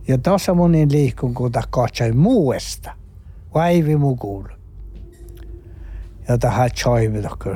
Ja 0.08 0.18
tässä 0.18 0.54
monin 0.54 0.92
liikkun, 0.92 1.34
kun 1.34 1.52
ta 1.52 1.62
katsoi 1.70 2.12
muuesta. 2.12 2.92
Vaivi 3.54 3.96
muu 3.96 4.16
kuulu. 4.16 4.59
Ja 6.30 6.38
tähän 6.38 6.72
choivi 6.72 7.22
tokko. 7.22 7.56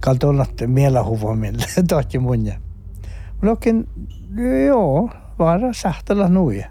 Kaltonnat 0.00 0.50
mielahuvamille, 0.66 1.64
tahti 1.88 2.18
munja. 2.18 2.54
Lokin, 3.42 3.88
joo, 4.66 5.10
vara 5.38 5.72
sähtellä 5.72 6.28
nuja. 6.28 6.66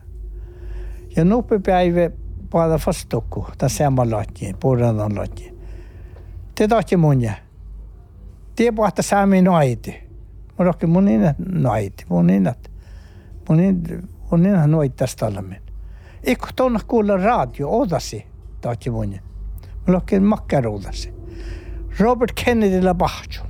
Ja 1.16 1.26
nuppi 1.26 1.60
päivä 1.60 2.10
paada 2.50 2.78
fast 2.78 3.10
tokku, 3.10 3.48
ta 3.58 3.70
sama 3.70 4.12
lattiin, 4.12 4.56
puolan 4.60 5.16
lattiin. 5.16 5.58
Te 6.56 6.68
tahti 6.68 6.98
munja. 6.98 7.34
Te 8.56 8.72
pahta 8.72 9.02
saami 9.02 9.42
naiti. 9.42 9.96
Mä 10.60 10.66
rokin 10.66 10.90
mun 10.90 11.08
inät 11.08 11.36
naiti, 11.40 12.06
mun 12.10 12.30
inät. 12.30 12.72
Mun 13.50 13.60
inät 13.60 14.06
on 14.32 14.44
niinhän 14.44 14.72
noittas 14.72 15.16
talmen. 15.16 15.62
Eikö 16.24 16.48
tuonna 16.56 16.80
kuulla 16.88 17.18
radio 17.18 17.70
odasi, 17.70 18.26
taati 18.62 18.90
mun. 18.90 19.16
Mä 19.88 19.94
lokin 19.94 20.24
makkar 20.24 20.68
odasi. 20.68 21.14
Robert 22.00 22.32
Kennedyllä 22.46 22.96
pahtsun. 22.96 23.48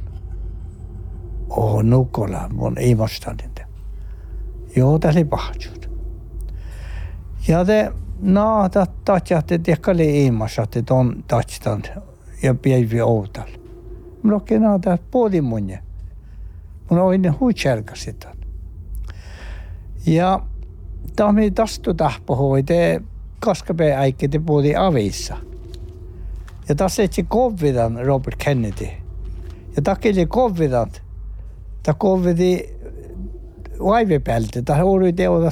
Oh, 1.49 1.83
nukola, 1.83 2.49
mun 2.53 2.77
ei 2.77 2.97
vastaantin. 2.97 3.51
Joo, 4.75 4.99
tässä 4.99 5.19
oli 5.19 5.25
pahtsun. 5.25 5.73
Ja 7.47 7.65
te, 7.65 7.91
no, 8.21 8.69
oli 9.87 10.25
ilmassa, 10.25 10.61
että 10.61 10.81
ton 10.81 11.23
tatstan 11.27 11.83
ja 12.43 12.55
päivi 12.55 13.01
outal. 13.01 13.47
Mä 14.23 14.31
lokin, 14.31 14.61
no, 14.61 14.79
tää 14.79 14.97
puoli 15.11 15.41
mun. 15.41 15.71
Mun 16.89 16.99
on 16.99 17.39
huitselkasit. 17.39 18.27
Ja 20.05 20.41
Tami 21.15 21.51
tastu 21.51 21.93
tahpohoi 21.93 22.63
te 22.63 23.01
kaskape 23.39 23.95
äikki 23.95 24.27
te 24.27 24.39
puoli 24.39 24.75
avissa. 24.75 25.37
Ja 26.69 26.75
tässä 26.75 27.01
ei 27.01 27.25
kovidan 27.27 28.05
Robert 28.05 28.35
Kennedy. 28.43 28.87
Ja 29.75 29.81
takia 29.83 30.13
ei 30.17 30.25
kovidan. 30.25 30.91
Ta 31.83 31.93
kovidi 31.93 32.69
vaivipelti. 33.79 34.61
Ta 34.61 34.83
oli 34.83 35.13
teo, 35.13 35.51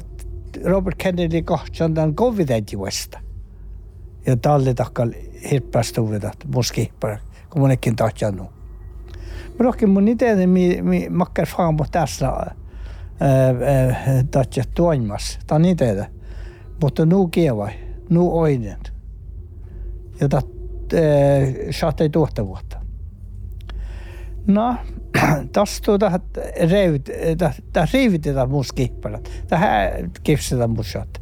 Robert 0.66 0.98
Kennedy 0.98 1.42
kohtsan 1.42 1.94
tämän 1.94 2.16
kovidentin 2.16 2.80
vasta. 2.80 3.20
Ja 4.26 4.38
talli 4.38 4.74
takkal 4.74 5.12
hirppäs 5.52 5.94
tuulitat, 5.94 6.38
muskihpär, 6.54 7.18
kun 7.50 7.62
monekin 7.62 7.96
tahtjannut. 7.96 8.48
Mutta 9.48 9.64
rohkin 9.64 9.90
mun 9.90 10.08
itse, 10.08 10.48
mi, 10.48 10.82
mi 10.82 11.10
makkar 11.10 11.46
faamut 11.46 11.88
tässä 11.92 12.28
äh, 12.28 12.48
äh, 13.90 14.26
tahtjat 14.32 14.70
tuoimas. 14.76 15.40
Ta 15.48 15.56
on 15.56 15.66
itse. 15.66 16.06
Mutta 16.82 17.06
nuu 17.06 17.28
kievai, 17.28 17.72
nuu 18.10 18.40
oinen. 18.40 18.80
Ja 20.22 20.30
tahtjat 20.30 20.53
Eh, 20.94 21.56
12 21.82 22.48
vuotta. 22.48 22.80
No, 24.48 24.76
tässä 25.54 25.84
tuota, 25.86 26.20
revit, 26.70 27.10
eh, 27.10 27.38
tämä 27.74 27.88
riivitetä 27.94 28.46
muus. 28.46 28.70
Tähän 29.48 30.12
kipsetä 30.24 30.68
muus 30.68 30.94
jot. 30.94 31.22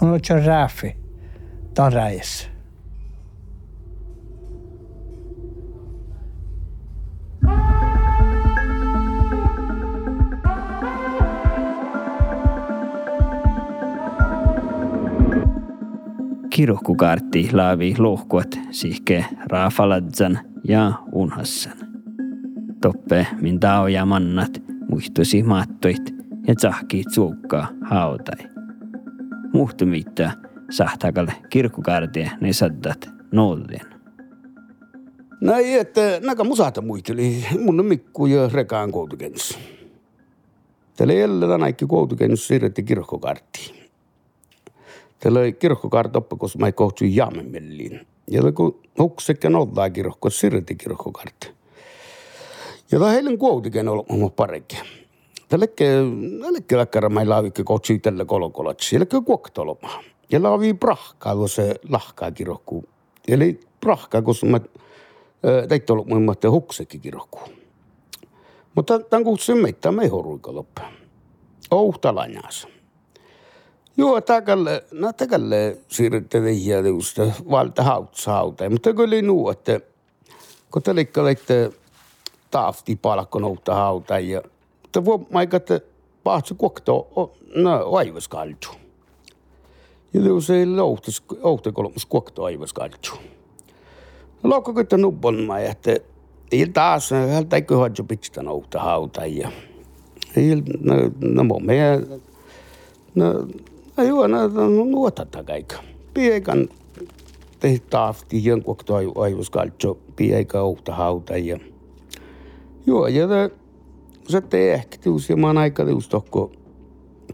Mun 0.00 0.10
on 0.10 0.20
jo 0.30 0.46
räfi. 0.46 0.96
Tämä 1.74 1.90
räjässä. 1.90 2.51
Kirukkukaartti 16.52 17.48
laavi 17.52 17.94
lohkuat 17.98 18.60
sihke 18.70 19.24
raafaladsan 19.46 20.38
ja 20.68 20.92
unhassan. 21.12 21.78
Toppe 22.82 23.26
min 23.40 23.60
tao 23.60 23.88
ja 23.88 24.06
mannat 24.06 24.62
muistusi 24.88 25.42
maattoit 25.42 26.14
ja 26.48 26.54
tsahki 26.54 27.04
tsuukkaa 27.10 27.68
hautai. 27.82 28.48
Muhtumitta 29.52 30.30
sahtakalle 30.70 31.32
kirkkukaartie 31.50 32.30
ne 32.40 32.52
saddat 32.52 33.10
nollin. 33.32 33.80
Näin, 35.40 35.80
että 35.80 36.20
näkä 36.22 36.44
musata 36.44 36.82
muisteli 36.82 37.44
mun 37.58 37.84
Mikku 37.84 38.26
ja 38.26 38.48
Rekaan 38.52 38.92
koutukens. 38.92 39.58
Tällä 40.96 41.12
jäljellä 41.12 41.58
näikki 41.58 41.86
koutukens 41.86 42.46
siirretti 42.46 42.82
kirkkokarttiin. 42.82 43.81
Tällä 45.22 45.40
oli 45.40 45.52
kirkkokartta 45.52 46.18
oppa, 46.18 46.36
koska 46.36 46.58
mä 46.58 46.72
kohtui 46.72 47.16
jaamemelliin. 47.16 48.06
Ja 48.30 48.52
kun 48.52 48.80
huksekke 48.98 49.50
noltaa 49.50 49.90
kirkko, 49.90 50.30
siirretti 50.30 50.74
kirkkokartti. 50.74 51.50
Ja 52.92 52.98
tämä 52.98 53.10
heidän 53.10 53.38
kuotiken 53.38 53.88
on. 53.88 54.04
Tällekke, 55.48 55.86
tällekke 56.40 56.76
läkkärä 56.76 57.08
mä 57.08 57.28
laavikke 57.28 57.64
kohtui 57.64 57.98
tällä 57.98 58.24
kolokolatsi. 58.24 58.96
Eli 58.96 59.04
kuoktoloma. 59.24 60.02
Ja 60.30 60.42
laavi 60.42 60.74
prahkaa, 60.74 61.36
kun 61.36 61.48
se 61.48 61.74
lahkaa 61.88 62.30
kirkku. 62.30 62.84
Eli 63.28 63.60
prahkaa, 63.80 64.22
kun 64.22 64.34
mä 64.44 64.60
täitä 65.68 65.92
ollut 65.92 66.06
muun 66.06 66.22
muassa 66.22 66.50
huksekin 66.50 67.00
kirkku. 67.00 67.40
Mutta 68.74 68.98
tämän 68.98 69.24
kuutsin 69.24 69.58
meitä 69.58 69.92
me 69.92 70.06
horuika 70.06 70.54
loppu. 70.54 70.82
Ouhta 71.70 72.14
lanjas. 72.14 72.68
Joo, 73.96 74.20
täkälle, 74.20 74.84
no 74.92 75.12
täkälle 75.12 75.78
siirrytte 75.88 76.42
vihjaa 76.42 76.80
just 76.80 77.18
valta 77.50 77.82
hautsauta. 77.82 78.70
Mutta 78.70 78.94
kun 78.94 79.06
oli 79.06 79.22
nuu, 79.22 79.50
että 79.50 79.80
kun 80.70 80.82
te 80.82 80.94
liikkalitte 80.94 81.72
taafti 82.50 82.96
palkko 82.96 83.38
ouhta 83.38 83.74
hauta 83.74 84.18
ja 84.18 84.42
mutta 84.82 85.04
voi 85.04 85.18
maika, 85.30 85.56
että 85.56 85.80
pahtsi 86.24 86.54
kuokto 86.54 87.08
no 87.54 87.96
aivaskaltu. 87.96 88.68
Ja 90.14 90.20
se 90.40 90.56
ei 90.56 90.66
louhtas, 90.66 91.22
ouhta 91.42 91.72
kolmas 91.72 92.06
kuokto 92.06 92.44
aivaskaltu. 92.44 93.10
Lokko 94.44 94.74
kun 94.74 95.00
nubbon 95.00 95.42
mä, 95.42 95.58
että 95.58 95.96
ei 96.52 96.68
taas, 96.68 97.10
hän 97.10 97.48
täikö 97.48 97.76
hoidjo 97.76 98.04
pitstä 98.04 98.42
nouta 98.42 98.80
hauta 98.80 99.26
ja 99.26 99.50
ei, 100.36 100.54
no, 100.80 100.94
no 101.20 101.42
no, 101.42 102.18
no 103.14 103.46
joo, 103.96 104.26
no, 104.26 104.48
no, 104.48 104.68
no 104.68 104.84
nuotata 104.84 105.44
kaikka. 105.44 105.76
Pieikan 106.14 106.68
tehti 107.60 107.86
taafti 107.90 108.44
jonkun 108.44 108.76
toi 108.84 109.12
aivoskaltso, 109.16 109.98
pieikä 110.16 110.60
outa 110.60 110.94
hauta 110.94 111.36
ja 111.36 111.58
joo, 112.86 113.06
ja 113.06 113.28
te, 113.28 113.50
se 114.28 114.40
tehtius 114.40 115.30
ja 115.30 115.36
mä 115.36 115.46
oon 115.46 115.58
aika 115.58 115.84
tius 115.84 116.08
tokko 116.08 116.52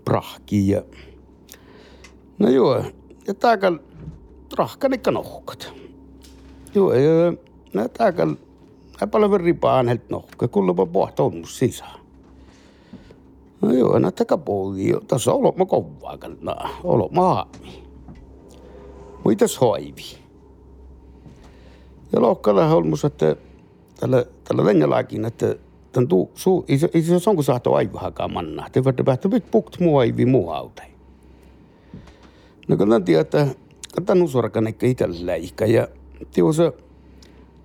prahki 0.05 0.68
ja 0.68 0.83
no 2.38 2.49
joo, 2.49 2.85
ja 3.27 3.35
tääkä 3.35 3.73
rahkanikka 4.57 5.11
nohkat. 5.11 5.73
Joo, 6.75 6.92
ja 6.92 7.33
näitä 7.75 8.05
aika 8.05 8.27
paljon 9.11 9.31
verripaan 9.31 9.88
helt 9.88 10.11
nohka, 10.11 10.49
kuulepa 10.49 10.87
pohta 10.87 11.23
on 11.23 11.44
sisään. 11.47 12.01
No 13.61 13.73
joo, 13.73 13.99
näitä 13.99 14.25
kapuuli, 14.25 14.92
tässä 15.09 15.33
olo 15.33 15.55
mä 15.57 15.66
kovaa 15.66 16.18
kannaa, 16.18 16.68
olo 16.85 17.11
haami. 17.16 17.85
Muitas 19.25 19.61
hoivi. 19.61 20.18
Ja 22.12 22.23
lohkalla 22.23 22.68
holmus, 22.68 23.05
että 23.05 23.37
tällä, 24.01 24.25
tällä 24.44 24.64
lenjälläkin, 24.64 25.25
että 25.25 25.57
tämän 25.92 26.09
tuu, 26.09 26.31
suu, 26.35 26.64
iso, 26.68 26.88
iso 26.94 27.31
on 27.31 27.37
kun 27.37 27.44
saatto 27.44 27.75
aivahakaan 27.75 28.33
manna. 28.33 28.66
Te 28.73 28.85
voitte 28.85 29.03
päästä 29.03 29.29
nyt 29.29 29.51
pukt 29.51 29.81
muu 29.81 29.99
aivi 29.99 30.27
muu 30.27 30.51
autai. 30.51 30.87
No 32.68 32.77
kun 32.77 33.05
tiedä, 33.05 33.21
että 33.21 33.47
tämän 34.07 34.25
usorkan 34.25 34.66
eikä 34.66 34.87
itsellä 34.87 35.27
läikä 35.27 35.66
ja 35.66 35.88
tiusa 36.33 36.73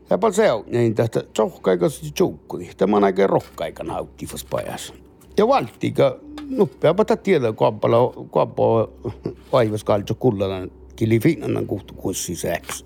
ja 0.09 0.17
paljon 0.17 0.33
se 0.33 0.51
on, 0.51 0.63
niin 0.67 0.95
tästä 0.95 1.23
tsohkaika 1.33 1.89
se 1.89 2.13
tsuukkui. 2.13 2.69
Tämä 2.77 2.97
on 2.97 3.03
aika 3.03 3.27
rohkaika 3.27 3.83
nauttivas 3.83 4.45
pajas. 4.45 4.93
Ja 5.37 5.47
valtiika, 5.47 6.19
nuppeapa 6.49 7.05
tätä 7.05 7.23
tiedä, 7.23 7.53
kuappala, 7.53 8.13
kuappaa 8.31 8.87
vaivas 9.51 9.83
kaltso 9.83 10.15
kullana, 10.15 10.67
kili 10.95 11.19
finnanan 11.19 11.65
kuhtu 11.65 11.93
kuissi 11.93 12.35
sääks. 12.35 12.85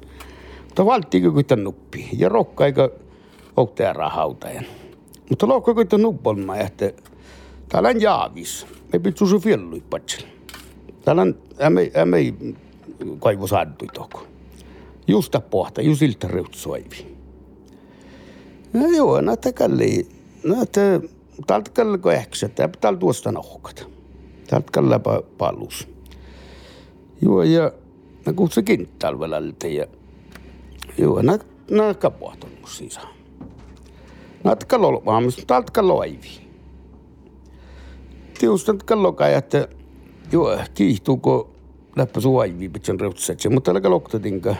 Mutta 0.64 0.86
valtiika 0.86 1.32
kuita 1.32 1.56
nuppi, 1.56 2.10
ja 2.18 2.30
rohkaika 2.30 2.90
ohtaja 3.58 3.94
rahautajan. 3.94 4.66
Mutta 5.30 5.48
lohko 5.48 5.74
kuita 5.74 5.98
nuppolma, 5.98 6.58
että 6.58 6.92
täällä 7.70 7.90
on 7.90 8.02
jaavis. 8.02 8.68
Me 8.94 9.00
pitää 9.00 9.28
sun 9.28 9.42
fjellui 9.42 9.84
patsel. 9.90 10.24
Täällä 11.06 11.22
on, 11.22 11.36
emme, 11.60 11.92
emme 11.94 12.18
kaivo 13.20 13.48
saattui 13.48 13.88
tohko. 13.94 14.28
Justa 15.08 15.42
pohta, 15.42 15.82
just 15.82 16.02
ilta 16.02 16.28
reutsoivi. 16.28 17.18
No 18.74 18.88
joo, 18.88 19.22
no 19.22 19.36
kalli, 19.56 20.08
no 20.44 20.56
että 21.39 21.47
täältä 21.47 21.71
kalli 21.71 21.97
kun 21.97 22.12
äksä, 22.12 22.50
täältä 22.50 23.00
tuosta 23.00 23.32
nohkat. 23.32 23.88
Täältä 24.47 24.71
kalli 24.71 24.95
palus. 25.38 25.88
Joo, 27.21 27.43
ja 27.43 27.71
kun 28.36 28.52
se 28.52 28.63
kintalvelältä 28.63 29.67
ja 29.67 29.86
joo, 30.97 31.21
kapuhton 32.00 32.50
mun 32.60 32.69
sisään. 32.69 33.08
No 34.43 34.52
että 34.52 34.65
kallo 34.65 35.04
vaamis, 35.06 35.43
täältä 35.47 35.71
kallo 35.71 36.00
aivi. 36.00 36.47
Tiusta 38.39 38.76
kallo 38.86 39.13
kai, 39.13 39.34
että 39.34 39.67
joo, 40.32 40.58
kiihtuuko 40.73 41.50
läppä 41.95 42.19
suaivi 42.19 42.69
pitsen 42.69 43.00
reutsetsi, 43.00 43.50
mutta 43.50 43.71
älä 43.71 43.82
kaloktatinkaan 43.82 44.58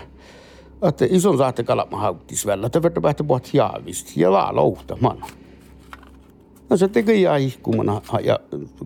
että 0.82 1.06
ison 1.10 1.38
saatte 1.38 1.64
kalama 1.64 1.98
hauttis 1.98 2.46
välillä, 2.46 2.66
että 2.66 2.82
verta 2.82 3.02
päästä 3.02 3.24
puhut 3.24 3.54
jaavista 3.54 4.12
ja 4.16 4.32
vaan 4.32 4.56
louhta 4.56 4.98
man. 5.02 5.24
No 6.70 6.78
se 6.78 6.88
teki 6.88 7.22
ja 7.22 7.38
ihkumana 7.38 8.02
ja 8.24 8.40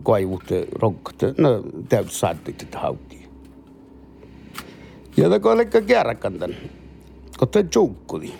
kaivut 0.04 0.44
rokkat, 0.72 1.15
no 1.38 1.63
täytyy 1.89 2.12
saada 2.12 2.39
tätä 2.58 2.80
hauttia. 2.80 3.28
Ja 5.17 5.30
tämä 5.30 5.54
oli 5.54 5.65
kärkän 5.65 6.39
tän, 6.39 6.56
kun 7.39 7.48
te 7.48 7.63
tjuukkuli. 7.63 8.34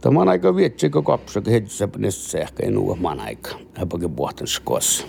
Tämä 0.00 0.20
on 0.20 0.28
aika 0.28 0.56
vietsi, 0.56 0.90
kun 0.90 1.04
kapsa, 1.04 1.40
kun 1.40 1.52
heti 1.52 1.70
se 2.10 2.38
ehkä 2.38 2.66
en 2.66 2.78
uue 2.78 2.96
man 2.96 3.20
aika. 3.20 3.50
Häpäkin 3.74 4.12
puhtan 4.12 4.46
skossa. 4.46 5.06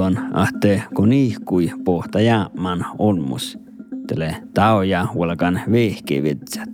Den 0.00 0.14
kullon 0.14 0.36
ahte 0.36 0.82
kun 0.94 1.12
ihkui 1.12 1.72
pohta 1.84 2.20
jäämän 2.20 2.86
onmus. 2.98 3.58
Tele 4.06 4.42
taoja 4.54 5.06
huolkan 5.14 5.60
vihkivitsät. 5.70 6.68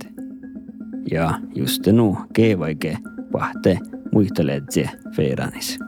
Ja 1.11 1.41
just 1.55 1.87
nu 1.87 2.17
kevaike 2.33 2.99
pahte 3.33 3.79
muisteletse 4.13 4.91
feiranis. 5.17 5.79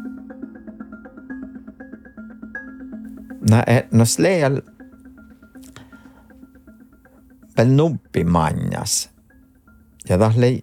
No, 3.51 3.57
no 3.92 4.05
sleal 4.05 4.61
pel 7.57 7.68
nuppi 7.68 8.24
manjas. 8.24 9.11
Ja 10.09 10.18
tälle 10.18 10.62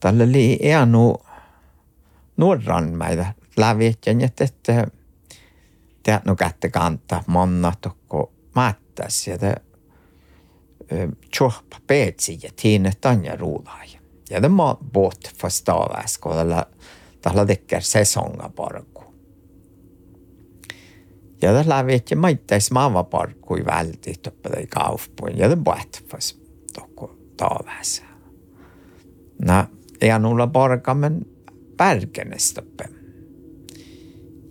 tälle 0.00 0.32
li 0.32 0.58
eanu 0.62 1.16
nuorran 2.36 2.96
mäitä 2.96 3.34
lävietjän, 3.56 4.20
että 4.20 4.86
teat 6.04 6.24
no 6.24 6.36
kantaa 6.72 7.24
monna 7.26 7.72
tokko 7.80 8.32
maattas 8.54 9.28
ja 9.28 9.38
te 9.38 9.54
tjohpa 11.30 11.76
peetsi 11.86 12.38
ja 12.42 12.50
tiinne 12.62 12.92
tanja 13.00 13.36
ruulaa. 13.36 13.84
Ja 14.30 14.48
må 14.48 14.78
båt 14.92 15.32
förstavas 15.36 16.18
kun 16.18 16.32
tällä 16.32 16.66
tällä 17.22 17.46
tekee 17.46 17.80
sesonga 17.80 18.48
parku. 18.56 19.04
Ja 21.42 21.52
tällä 21.52 21.86
vietjä 21.86 22.16
maittais 22.16 22.70
maava 22.70 23.04
parkui 23.04 23.64
välti 23.64 24.14
toppelei 24.22 24.66
kaufpuin 24.66 25.38
ja 25.38 25.50
det 25.50 25.56
båt 25.56 26.04
fast 26.08 26.38
tokko. 26.74 27.16
Na, 29.44 29.66
ja 30.02 30.18
nulla 30.18 30.46
parka 30.46 30.94
men 30.94 31.26
pärkenestoppe. 31.76 32.84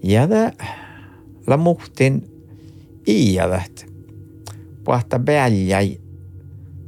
Ja 0.04 0.30
det 0.30 0.54
la 1.47 1.58
muhtin 1.58 2.29
iiavat 3.08 3.86
puhta 4.84 5.19
pääljäi 5.19 6.01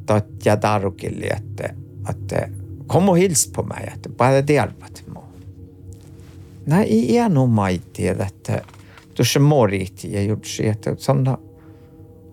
tot 0.06 0.46
ja 0.46 0.58
tarukille, 0.58 1.26
että, 1.26 1.74
että 2.10 2.50
komu 2.88 3.14
hils 3.14 3.52
på 3.56 3.64
mig, 3.64 3.94
että 3.94 4.10
bara 4.10 4.42
tiedät 4.42 5.04
mu. 5.14 5.20
Nä 6.66 6.82
ei 6.82 7.12
iänu 7.12 7.48
maitti, 7.48 8.08
että 8.08 8.62
tuossa 9.14 9.40
moriti 9.40 10.14
ja 10.14 10.22
jutsi, 10.22 10.68
että 10.68 10.96
sanna, 10.98 11.38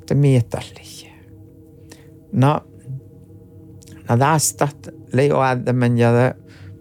että 0.01 0.15
mietalli. 0.15 1.13
No, 2.33 2.61
Nad 4.09 4.23
astat 4.23 4.89
leo 5.13 5.41
men 5.73 5.99
jag 5.99 6.33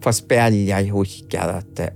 fast 0.04 0.24
spälja 0.24 0.78
i 0.78 0.88
huikkiä, 0.88 1.42
että, 1.58 1.92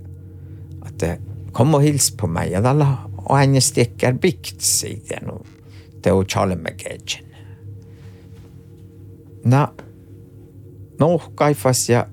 että 0.87 1.17
kom 1.51 1.73
och 1.73 1.83
hils 1.83 2.11
på 2.11 2.27
mig. 2.27 2.51
Ja 2.51 2.61
tällä 2.61 2.97
aina 3.29 3.59
sticker 3.59 4.17
bikt 4.17 4.59
siitä, 4.59 5.17
no, 5.25 5.39
te 6.01 6.11
on 6.11 6.25
chalmekejen. 6.25 7.27
No, 9.45 9.67
kaifas 11.35 11.89
ja 11.89 12.07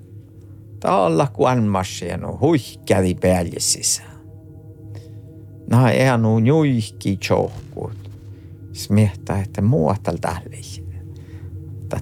Talla 0.84 1.26
kuanmassia 1.26 2.16
no 2.16 2.38
huikkäli 2.40 3.14
päälle 3.14 3.58
sisään. 3.58 4.20
No 5.70 5.88
ei 5.88 6.18
nu 6.18 6.38
juihki 6.38 7.16
chohkuut. 7.16 8.10
Smiehtä, 8.72 9.38
että 9.38 9.62
muuta 9.62 10.14
tälle. 10.20 10.56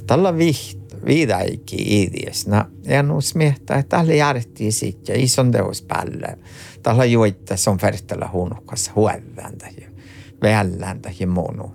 Tällä 0.06 0.38
viht, 0.38 0.81
viidaikki 1.06 2.02
idies. 2.02 2.46
No 2.46 2.64
ei 2.86 3.02
nu 3.02 3.20
smiehtä, 3.20 3.74
että 3.74 3.96
tälle 3.96 4.16
järjettiin 4.16 4.72
sitten 4.72 5.14
ja 5.14 5.24
ison 5.24 5.50
teos 5.50 5.82
päälle. 5.82 6.38
Tällä 6.82 7.04
juitta 7.04 7.54
on 7.70 7.78
färtellä 7.78 8.28
huonukas 8.32 8.92
huolväntä 8.96 9.68
ja 9.80 9.88
välläntä 10.42 11.10
ja 11.20 11.26
monu. 11.26 11.74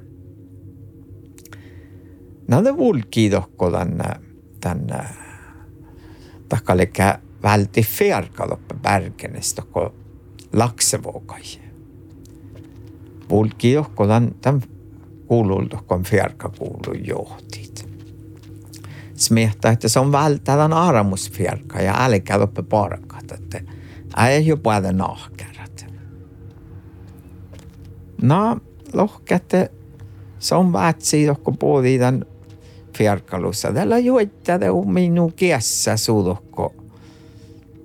No 2.47 2.63
det 2.63 2.77
vulkii 2.77 3.29
tokko 3.29 3.71
tänne, 3.71 4.09
tänne 4.61 5.05
takalikä 6.49 7.19
välti 7.43 7.81
ferkaloppe 7.81 8.75
Bergenistä, 8.81 9.61
kun 9.71 9.93
laksevuokai. 10.53 11.41
Vulki 13.29 13.71
johko 13.71 14.07
tämän, 14.41 14.61
kuuluu, 15.27 15.63
kun 15.87 16.03
ferka 16.03 16.49
kuuluu 16.49 16.93
johtit. 19.27 19.57
Smiehtä, 19.57 19.69
että 19.69 19.87
se 19.87 19.99
on 19.99 20.11
välttävän 20.11 20.73
aramusferka 20.73 21.81
ja 21.81 21.95
älkää 22.05 22.39
loppe 22.39 22.63
parkat, 22.63 23.31
että 23.31 23.61
ei 24.29 24.47
jo 24.47 24.57
päätä 24.57 24.91
nahkerat. 24.91 25.85
No, 28.21 28.57
lohkette, 28.93 29.71
se 30.39 30.55
on 30.55 30.73
vätsi, 30.73 31.25
kun 31.43 31.57
puhutaan 31.57 31.99
tämän 31.99 32.25
fierkalussa. 32.97 33.73
Tällä 33.73 33.97
juottade 33.97 34.69
on 34.69 34.91
minun 34.91 35.33
kiessä 35.33 35.97
suuhko 35.97 36.73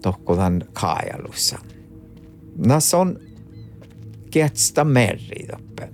tohkolan 0.02 0.64
kaajalussa. 0.72 1.59
No 2.66 2.81
se 2.81 2.96
on 2.96 3.18
kietstä 4.31 4.85
meri 4.85 5.46
toppe. 5.50 5.92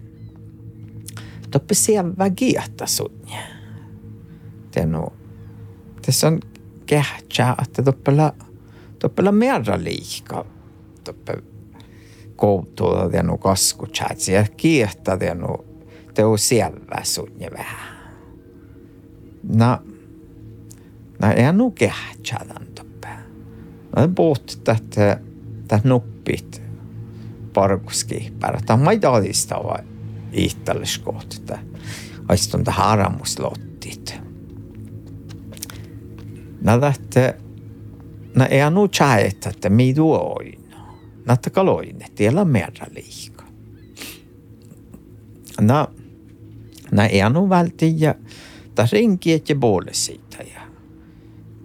Toppe 1.51 1.75
siellä 1.75 2.31
kiehtä 2.37 2.87
sunja. 2.87 3.43
Tenu. 4.71 5.13
on 6.27 6.41
kehtsäätte 6.87 7.83
toppela, 7.83 8.35
toppela 8.99 9.33
merra 9.33 9.79
liikaa. 9.79 10.45
Toppe 11.05 11.43
kouttuuta 12.37 13.11
tiennu 13.11 13.39
kasku 13.39 13.87
tsätsi 13.87 14.33
ja 14.33 14.47
kiehtä 14.57 15.17
tiennu 15.17 15.67
teu 16.15 16.37
siellä 16.37 17.03
sunne 17.03 17.51
vähän. 17.59 17.99
Na, 19.43 19.83
na 21.19 21.33
ei 21.33 21.53
nu 21.53 21.71
kehtsäätän 21.71 22.67
toppe. 22.75 23.09
Na 23.97 24.09
puhutti 24.15 24.57
tätä, 24.65 25.21
tätä 25.69 25.89
nuppit 25.89 26.63
parkuskiippärä. 27.55 28.61
Tämä 28.67 28.79
on 28.79 28.85
maidallistava 28.85 29.79
ihtälliskohtaa. 30.33 31.59
Aistun 32.29 32.65
tähän 32.65 32.87
aramuslotit. 32.87 34.28
Na 36.61 36.79
tätä, 36.81 37.35
na 38.35 38.47
är 38.47 38.71
nog 38.71 38.91
käet, 38.91 39.47
että 39.47 39.71
midu 39.71 40.13
oin. 40.13 40.75
Natta 41.27 41.51
kaloin, 41.51 42.03
että 42.03 42.23
ei 42.23 42.29
ole 42.29 42.45
merra 42.45 42.87
liika. 42.91 43.45
Na, 45.61 45.89
na 46.93 47.07
är 47.07 47.31
nog 47.31 47.49
väldigt 47.49 48.17
ta 48.79 48.89
rinkiet 48.93 49.49
ja 49.49 49.57
puolessa 49.57 50.07
siitä. 50.07 50.43
Ja, 50.55 50.61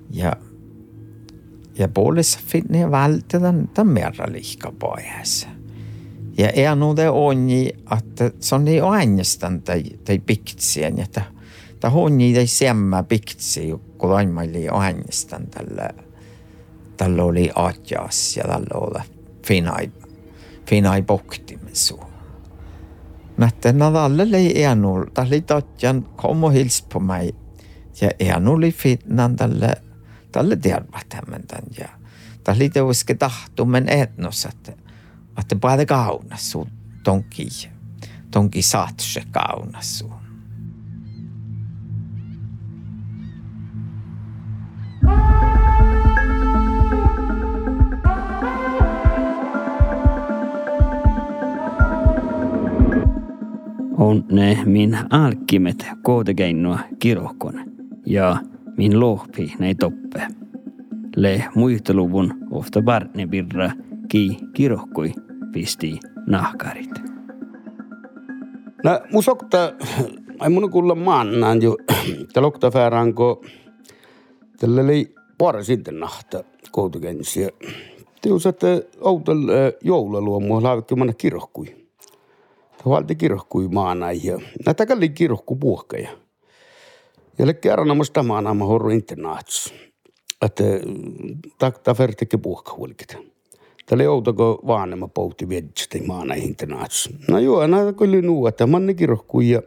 ja, 0.10 0.36
ja 1.76 1.88
puolessa 1.88 2.40
finne 2.48 2.92
valta 2.92 3.40
tämän, 3.40 3.70
tämän 3.74 3.94
merra 3.94 4.26
lihkapoihässä. 4.32 5.48
Ja 6.38 6.50
ei 6.50 6.76
nuute 6.76 7.10
onni, 7.10 7.70
että 7.98 8.32
se 8.40 8.56
on 8.56 8.66
niin 8.66 8.84
ainoastaan 8.84 9.62
tai, 9.62 9.84
tai 10.06 10.20
piktsien, 10.20 11.00
että 11.00 11.22
ta 11.80 11.90
honni 11.90 12.34
tai 12.34 12.48
semmä 12.48 13.04
piktsi, 13.04 13.74
kun 14.04 14.16
aimaili 14.16 14.70
ainoastaan 14.70 15.48
tällä, 15.48 15.90
tällä 16.98 17.24
oli 17.24 17.52
atjas 17.56 18.38
ja 18.38 18.44
tällä 18.44 18.80
oli 18.80 19.04
finai, 19.48 19.92
finai 20.70 21.02
poktimen 21.02 21.76
suun. 21.76 22.14
Natten 23.38 23.82
av 23.82 23.96
alla 23.96 24.32
lei 24.32 24.64
enul, 24.64 25.06
tälle 25.14 25.42
tatjan 25.42 26.04
kom 26.16 26.44
och 26.44 26.54
hils 26.54 26.82
på 26.82 27.00
mig. 27.00 27.32
Ja 28.02 28.12
enul 28.20 28.64
i 28.64 28.72
finnan 28.72 29.36
tälle, 29.36 29.76
tälle 30.32 30.58
hämmentän 31.14 31.64
ja 31.78 31.90
tälle 32.44 32.70
teuske 32.70 33.14
tahtumen 33.14 33.90
etnos, 33.90 34.46
että, 34.46 34.74
että 35.40 35.56
päätä 35.56 35.86
kaunas 35.86 36.52
sun 36.52 36.68
tonki, 37.04 37.48
tonki 38.32 38.62
saatse 38.62 39.24
kaunas 39.32 40.00
sun. 40.00 40.23
On 54.04 54.26
ne 54.32 54.58
min 54.66 54.98
alkimet 55.10 55.86
kootekeinua 56.02 56.80
kirohkon 57.00 57.60
ja 58.06 58.38
min 58.78 59.00
lohpi 59.00 59.54
ne 59.60 59.74
toppe. 59.74 60.28
Le 61.16 61.44
muisteluvun 61.56 62.34
ofta 62.52 62.82
barne 62.82 63.28
birra 63.28 63.72
ki 64.08 64.38
kirohkui 64.54 65.14
pisti 65.52 66.00
nahkarit. 66.28 67.02
No, 68.84 69.00
musokta, 69.12 69.74
ai 70.40 70.50
mun 70.50 70.72
kuulla 70.72 70.96
maannaan 70.96 71.62
jo, 71.62 71.78
talokta 72.34 72.72
fääranko, 72.72 73.46
tällä 74.60 74.82
oli 74.82 75.16
pari 75.38 75.64
sitten 75.64 76.00
nahta 76.00 76.44
kootekensiä. 76.72 77.50
Tius, 78.22 78.46
että 78.46 78.68
autolla 79.02 79.52
joulaluomua 79.84 80.64
laavikki 80.64 80.96
manna 80.96 81.14
kirohkui 81.14 81.83
valti 82.86 83.16
kirhkui 83.16 83.68
maana 83.68 84.12
ja 84.12 84.40
näitä 84.66 84.86
kalli 84.86 85.10
kirhku 85.10 85.56
puhkaja. 85.56 86.10
Ja 87.38 87.48
le 87.48 87.54
kerran 87.54 87.98
musta 87.98 88.24
maana 88.24 88.54
ma 88.54 88.66
horru 88.66 88.90
internaats. 88.90 89.74
Että 90.42 90.64
takta 91.58 91.96
vertikke 92.00 92.38
puhka 92.38 92.74
huolikita. 92.78 93.18
Tälle 93.86 94.10
outako 94.10 94.62
vaanema 94.68 95.08
pouti 95.08 95.50
viedjistä 95.50 95.98
maana 96.08 96.34
internaats. 96.34 97.10
No 97.28 97.40
joo, 97.40 97.68
näitä 97.68 97.94
kyllä 97.94 98.22
nuu, 98.22 98.48
että 98.48 98.68
manne 98.68 98.94
kirhkui 98.94 99.50
ja 99.50 99.62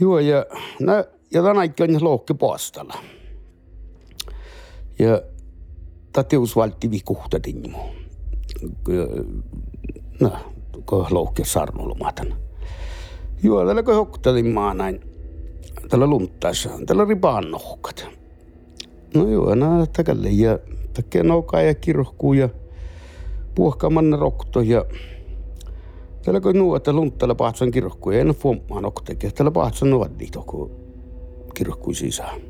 joo 0.00 0.18
ja 0.18 0.46
nä 0.80 1.04
ja 1.32 1.42
tänä 1.42 1.62
ikään 1.62 2.04
lohke 2.04 2.34
paastalla. 2.34 2.94
Ja 4.98 5.22
tatius 6.12 6.56
valti 6.56 6.90
vikuhta 6.90 7.40
tingimu. 7.40 7.78
No, 10.20 10.32
ko 10.90 11.06
loukke 11.10 11.44
sarnulumatan. 11.44 12.34
Joo, 13.42 13.66
tällä 13.66 13.82
kun 13.82 13.94
hoktelin 13.94 14.46
maa 14.46 14.74
näin, 14.74 15.00
tällä 15.88 16.06
luntaissa, 16.06 16.70
tällä 16.86 17.04
ripaan 17.04 17.50
nohkat. 17.50 18.06
No 19.14 19.28
joo, 19.28 19.54
nää 19.54 19.86
täkälle 19.86 20.30
ja 20.30 20.58
takia 20.94 21.22
noukaa 21.22 21.62
ja 21.62 21.74
kirrohkuu 21.74 22.32
ja 22.32 22.48
puohkaamanna 23.54 24.16
rokto 24.16 24.60
ja 24.60 24.84
Tällä 26.24 26.40
kun 26.40 26.58
nuo, 26.58 26.76
että 26.76 26.92
lunttalla 26.92 27.34
pahtsan 27.34 27.70
kirrohkuu 27.70 28.12
ja 28.12 28.20
en 28.20 28.28
fommaa 28.28 28.80
noktekin, 28.80 29.34
tällä 29.34 29.50
pahtsan 29.50 29.90
nuoddi 29.90 30.26
toku 30.26 30.70
kirrohkuu 31.54 31.94
sisään. 31.94 32.40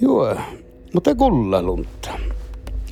Joo, 0.00 0.36
mutta 0.94 1.14
kulla 1.14 1.62
luntta. 1.62 2.10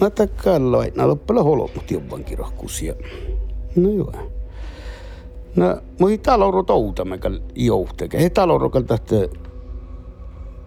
Näitä 0.00 0.26
kalloin, 0.26 0.88
näitä 0.88 1.08
loppella 1.08 1.42
holomut 1.42 1.90
jobban 1.90 2.24
kirrohkuusia. 2.24 2.94
No 3.76 3.90
joo. 3.90 4.12
No, 5.56 5.80
mutta 5.98 6.30
taloro 6.30 6.62
toutamme 6.62 7.18
kal 7.18 7.40
johteke. 7.54 8.22
He 8.22 8.30
taloro 8.30 8.70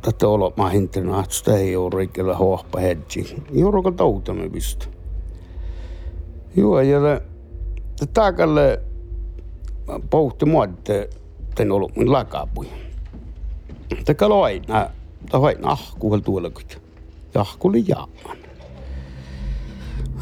tähtä 0.01 0.27
olo 0.27 0.53
ma 0.57 0.69
hintena, 0.69 1.19
että 1.19 1.35
sitä 1.35 1.57
ei 1.57 1.75
ole 1.75 1.97
rikellä 1.97 2.35
hohpa 2.35 2.79
hedji. 2.79 3.43
Jouro 3.51 3.83
kal 3.83 3.91
toutamme 3.91 4.49
pistä. 4.49 4.85
Joo, 6.55 6.81
ja 6.81 6.99
taakalle 8.13 8.81
pohti 10.09 10.45
muodte 10.45 11.09
ten 11.55 11.71
olo 11.71 11.89
mun 11.95 12.11
lakapui. 12.11 12.67
Te 14.05 14.13
kaloina 14.13 14.89
ta 15.31 15.41
vain 15.41 15.67
ahkuhel 15.67 16.19
tuolla 16.19 16.49
kut. 16.49 16.81
Ja 17.33 17.41
ahkulle 17.41 17.77
jaaman. 17.77 18.37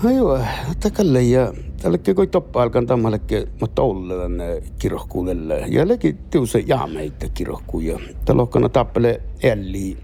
Ajo, 0.05 0.39
takalle 0.79 1.23
ja 1.23 1.53
tällekin 1.81 2.15
koi 2.15 2.27
toppaalkan 2.27 2.87
tammallekin 2.87 3.47
mutta 3.61 3.81
olle 3.81 4.17
tänne 4.17 4.63
kirohkuudelle. 4.79 5.65
Ja 5.69 5.87
leki 5.87 6.15
tiuse 6.29 6.63
jaameita 6.67 7.29
kirohkuja. 7.33 7.99
Talokkana 8.25 8.69
tappele 8.69 9.21
elli, 9.43 9.97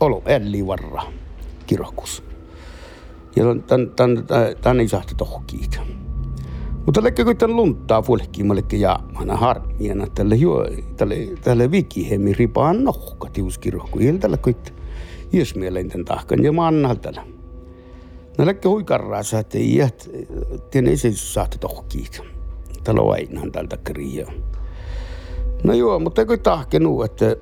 olo 0.00 0.22
elli 0.26 0.66
varra 0.66 1.02
kirohkus. 1.66 2.22
Ja 3.36 3.44
tän 4.62 4.80
ei 4.80 4.88
sahti 4.88 5.14
tohkiita. 5.14 5.80
Mutta 6.86 7.02
lekkä 7.02 7.24
kun 7.24 7.36
tämän 7.36 7.56
lunttaa 7.56 8.02
fuolekkiin 8.02 8.46
mallekke 8.46 8.76
jaamana 8.76 9.36
harmiana 9.36 10.06
tälle 10.14 10.34
juo, 10.34 10.66
tälle, 10.96 11.16
tälle 11.44 11.70
vikihemi 11.70 12.32
ripaan 12.32 12.84
nohka 12.84 13.28
tiuskirohku. 13.32 13.98
Iltällä 13.98 14.36
kun 14.36 14.54
jos 15.32 15.54
mielenten 15.54 16.04
tahkan 16.04 16.44
ja 16.44 16.52
maannal 16.52 16.94
tällä. 16.94 17.22
No 18.38 18.46
lekkä 18.46 18.68
huikarraa 18.68 19.22
sä, 19.22 19.38
että 19.38 19.58
ei 19.58 19.76
jäät, 19.76 20.10
tien 20.70 20.86
ei 20.86 20.96
se 20.96 21.12
saata 21.14 21.58
tohkiit. 21.58 22.20
On 22.88 23.12
ainahan 23.12 23.52
tältä 23.52 23.76
kriia. 23.76 24.26
No 25.64 25.72
joo, 25.72 25.98
mutta 25.98 26.22
eikö 26.22 26.36
tahkenu, 26.36 27.02
että 27.02 27.36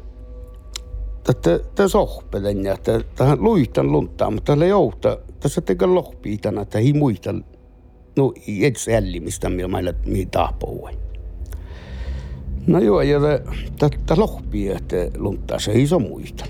että 1.29 1.61
tämä 1.75 1.89
sohpelen 1.89 2.65
ja 2.65 2.75
että 2.75 3.01
tähän 3.17 3.45
luitan 3.45 3.93
lunttaa, 3.93 4.31
mutta 4.31 4.53
tällä 4.53 4.67
jouta, 4.67 5.19
tässä 5.41 5.61
tekee 5.61 5.89
lohpiitana, 5.89 6.63
että 6.63 6.79
ei 6.79 6.93
muista 6.93 7.35
no 8.17 8.33
et 8.63 8.77
sällimistä, 8.77 9.51
millä 9.51 9.69
meillä 9.69 9.95
mihin 10.07 10.31
tahpouai. 10.31 10.93
No 12.67 12.79
joo, 12.79 13.01
ja 13.01 13.21
tätä 13.79 14.15
lohpia, 14.17 14.77
että 14.77 14.97
lunttaa 15.19 15.59
se 15.59 15.73
iso 15.73 15.99
muista. 15.99 16.45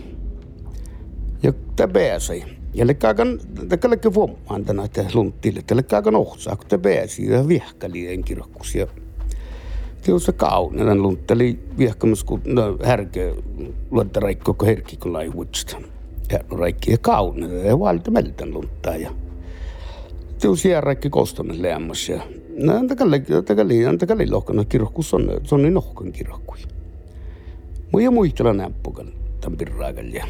Ja 1.42 1.52
tämä 1.76 1.92
pääsi. 1.92 2.59
Ja 2.74 2.86
lekaakan, 2.86 3.40
tämä 3.68 3.90
lekkä 3.90 4.14
vuomaan 4.14 4.64
tänä, 4.64 4.84
että 4.84 5.04
lunttille, 5.14 5.58
että 5.58 5.76
lekaakan 5.76 6.14
ohtsaa, 6.14 6.56
kun 6.56 6.66
tämä 6.66 6.82
pääsi 6.82 7.26
ja 7.26 7.48
viehkäli 7.48 8.12
enkirokkus. 8.12 8.74
Ja 8.74 8.86
Tiusa 10.02 10.32
kauninen 10.32 11.02
luntteli 11.02 11.58
viehkämässä, 11.78 12.26
kun 12.26 12.40
no, 12.44 12.78
härkeä 12.84 13.34
luotta 13.90 14.20
raikko, 14.20 14.54
kun 14.54 14.68
herkki 14.68 14.96
kun 14.96 15.12
lai 15.12 15.32
vuodesta. 15.32 15.76
Ja 16.32 16.38
raikki 16.50 16.90
ja 16.90 16.98
kauninen, 16.98 17.66
ja 17.66 17.78
valta 17.78 18.10
meltän 18.10 18.54
lunttaa. 18.54 18.96
Ja 18.96 19.10
tiu 20.40 20.56
sierräkki 20.56 21.10
kostonen 21.10 21.62
lämmäs 21.62 22.08
ja 22.08 22.22
no 22.56 22.76
antakalle 22.76 23.22
antakalle 23.36 23.86
antakalle 23.86 24.26
lohkana 24.30 24.64
kirkkus 24.64 25.14
on 25.14 25.40
se 25.44 25.54
on 25.54 25.62
niin 25.62 25.74
lohkan 25.74 26.12
kirkku. 26.12 26.54
Muja 27.92 28.10
muistella 28.10 28.52
näppukan 28.52 29.12
tämän 29.40 29.58
pirraakalle. 29.58 30.22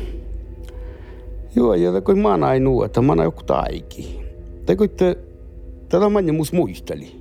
Joo, 1.56 1.74
ja 1.74 2.00
kun 2.00 2.18
mä 2.18 2.36
näin 2.36 2.64
nuu, 2.64 2.82
että 2.82 3.00
näin 3.00 3.24
joku 3.24 3.42
taiki. 3.42 4.20
Tai 4.66 4.76
kun 4.76 4.90
te, 4.90 5.18
tätä 5.88 6.08
mä 6.08 6.22
mus 6.32 6.52
muisteli. 6.52 7.20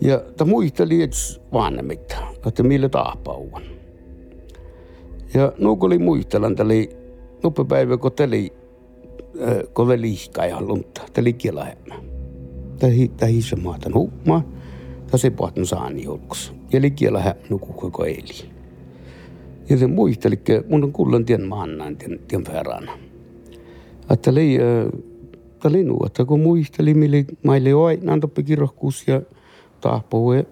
Ja 0.00 0.20
ta 0.36 0.44
muisteli, 0.44 1.02
että 1.02 1.16
vanhemmita, 1.52 2.16
että 2.46 2.62
millä 2.62 2.88
taapauvan. 2.88 3.62
Ja 5.34 5.52
nuku 5.58 5.86
oli 5.86 5.98
muistelan, 5.98 6.56
täli 6.56 6.90
nupepäivä, 7.42 7.96
kun 7.96 8.12
teli 8.12 8.52
kun 9.74 9.86
oli 9.86 10.00
liikaa 10.00 10.46
ja 10.46 10.60
lunta, 10.60 11.00
tämä 11.12 11.22
oli 11.22 11.32
kielahemma. 11.32 11.94
Tämä 13.16 13.30
hissä 13.30 13.56
maatan 13.56 13.94
hukmaa, 13.94 14.42
tämä 15.06 15.18
se 15.18 15.30
pohtan 15.30 15.66
saani 15.66 16.04
julkus. 16.04 16.54
Ja 16.72 16.78
oli 16.78 16.90
kielahemma 16.90 17.42
nuku 17.50 17.72
koko 17.72 18.04
eli. 18.04 18.57
Ja 19.70 19.76
se 19.78 19.86
muisteli, 19.86 20.34
että 20.34 20.62
mun 20.68 20.84
on 20.84 20.92
kuullut 20.92 21.26
tien 21.26 21.48
maannaan, 21.48 21.96
tien, 21.96 22.20
tien 22.28 22.44
verran. 22.52 22.90
Että 24.10 24.30
oli, 24.30 24.58
tämä 25.58 25.70
oli 25.70 25.84
nuu, 25.84 26.06
että 26.06 26.24
kun 26.24 26.40
muisteli, 26.40 26.94
millä 26.94 27.16
maille 27.44 27.74
on 27.74 27.86
aina 27.86 28.18
toppi 28.20 28.42
kirjohkuus 28.42 29.08
ja 29.08 29.22
tahpuu. 29.80 30.32
Ja, 30.32 30.44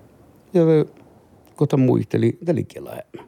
kun 1.56 1.68
tämä 1.68 1.86
muisteli, 1.86 2.38
tämä 2.44 2.56
oli 2.56 2.64
kielahemma. 2.64 3.22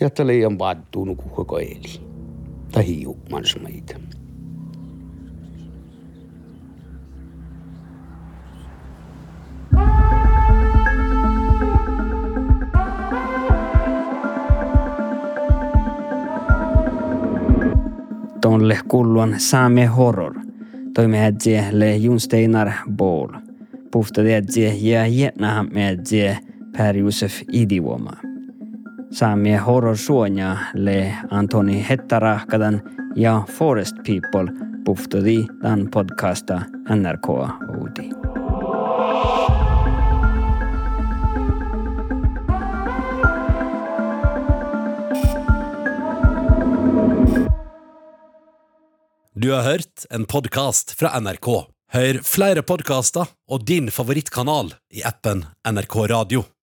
Ja 0.00 0.10
oli 0.20 0.38
ihan 0.38 0.58
vaattuu 0.58 1.04
nuku 1.04 1.28
koko 1.28 1.58
eli. 1.58 2.00
Tai 2.72 2.86
hiu, 2.86 3.16
mansmaita. 3.30 3.94
Tonle 18.62 18.78
kulluan 18.88 19.34
saame 19.38 19.86
horror. 19.86 20.34
Toime 20.94 21.18
hädje 21.18 21.64
le 21.72 21.96
Junsteinar. 21.96 22.70
Pufta 23.92 24.22
hädje 24.22 24.74
ja 24.74 25.06
jätna 25.06 25.64
hädje 25.74 26.38
Per 26.76 26.96
Josef 26.96 27.42
Idivuoma. 27.52 28.12
Saame 29.10 29.56
horror 29.56 29.96
suonya 29.96 30.56
le 30.74 31.14
Antoni 31.30 31.84
Hettarahkadan 31.88 32.82
ja 33.16 33.42
Forest 33.50 33.96
People 34.06 34.52
puftadi 34.84 35.46
dan 35.62 35.88
podcasta 35.90 36.62
NRK 36.88 37.28
Oudi. 37.28 38.41
Du 49.34 49.50
har 49.50 49.62
hørt 49.62 50.04
en 50.10 50.26
podkast 50.28 50.90
fra 50.92 51.14
NRK. 51.20 51.46
Hør 51.92 52.18
flere 52.20 52.60
podkaster 52.68 53.30
og 53.48 53.62
din 53.64 53.88
favorittkanal 53.88 54.74
i 54.92 55.00
appen 55.08 55.46
NRK 55.64 55.96
Radio. 56.12 56.42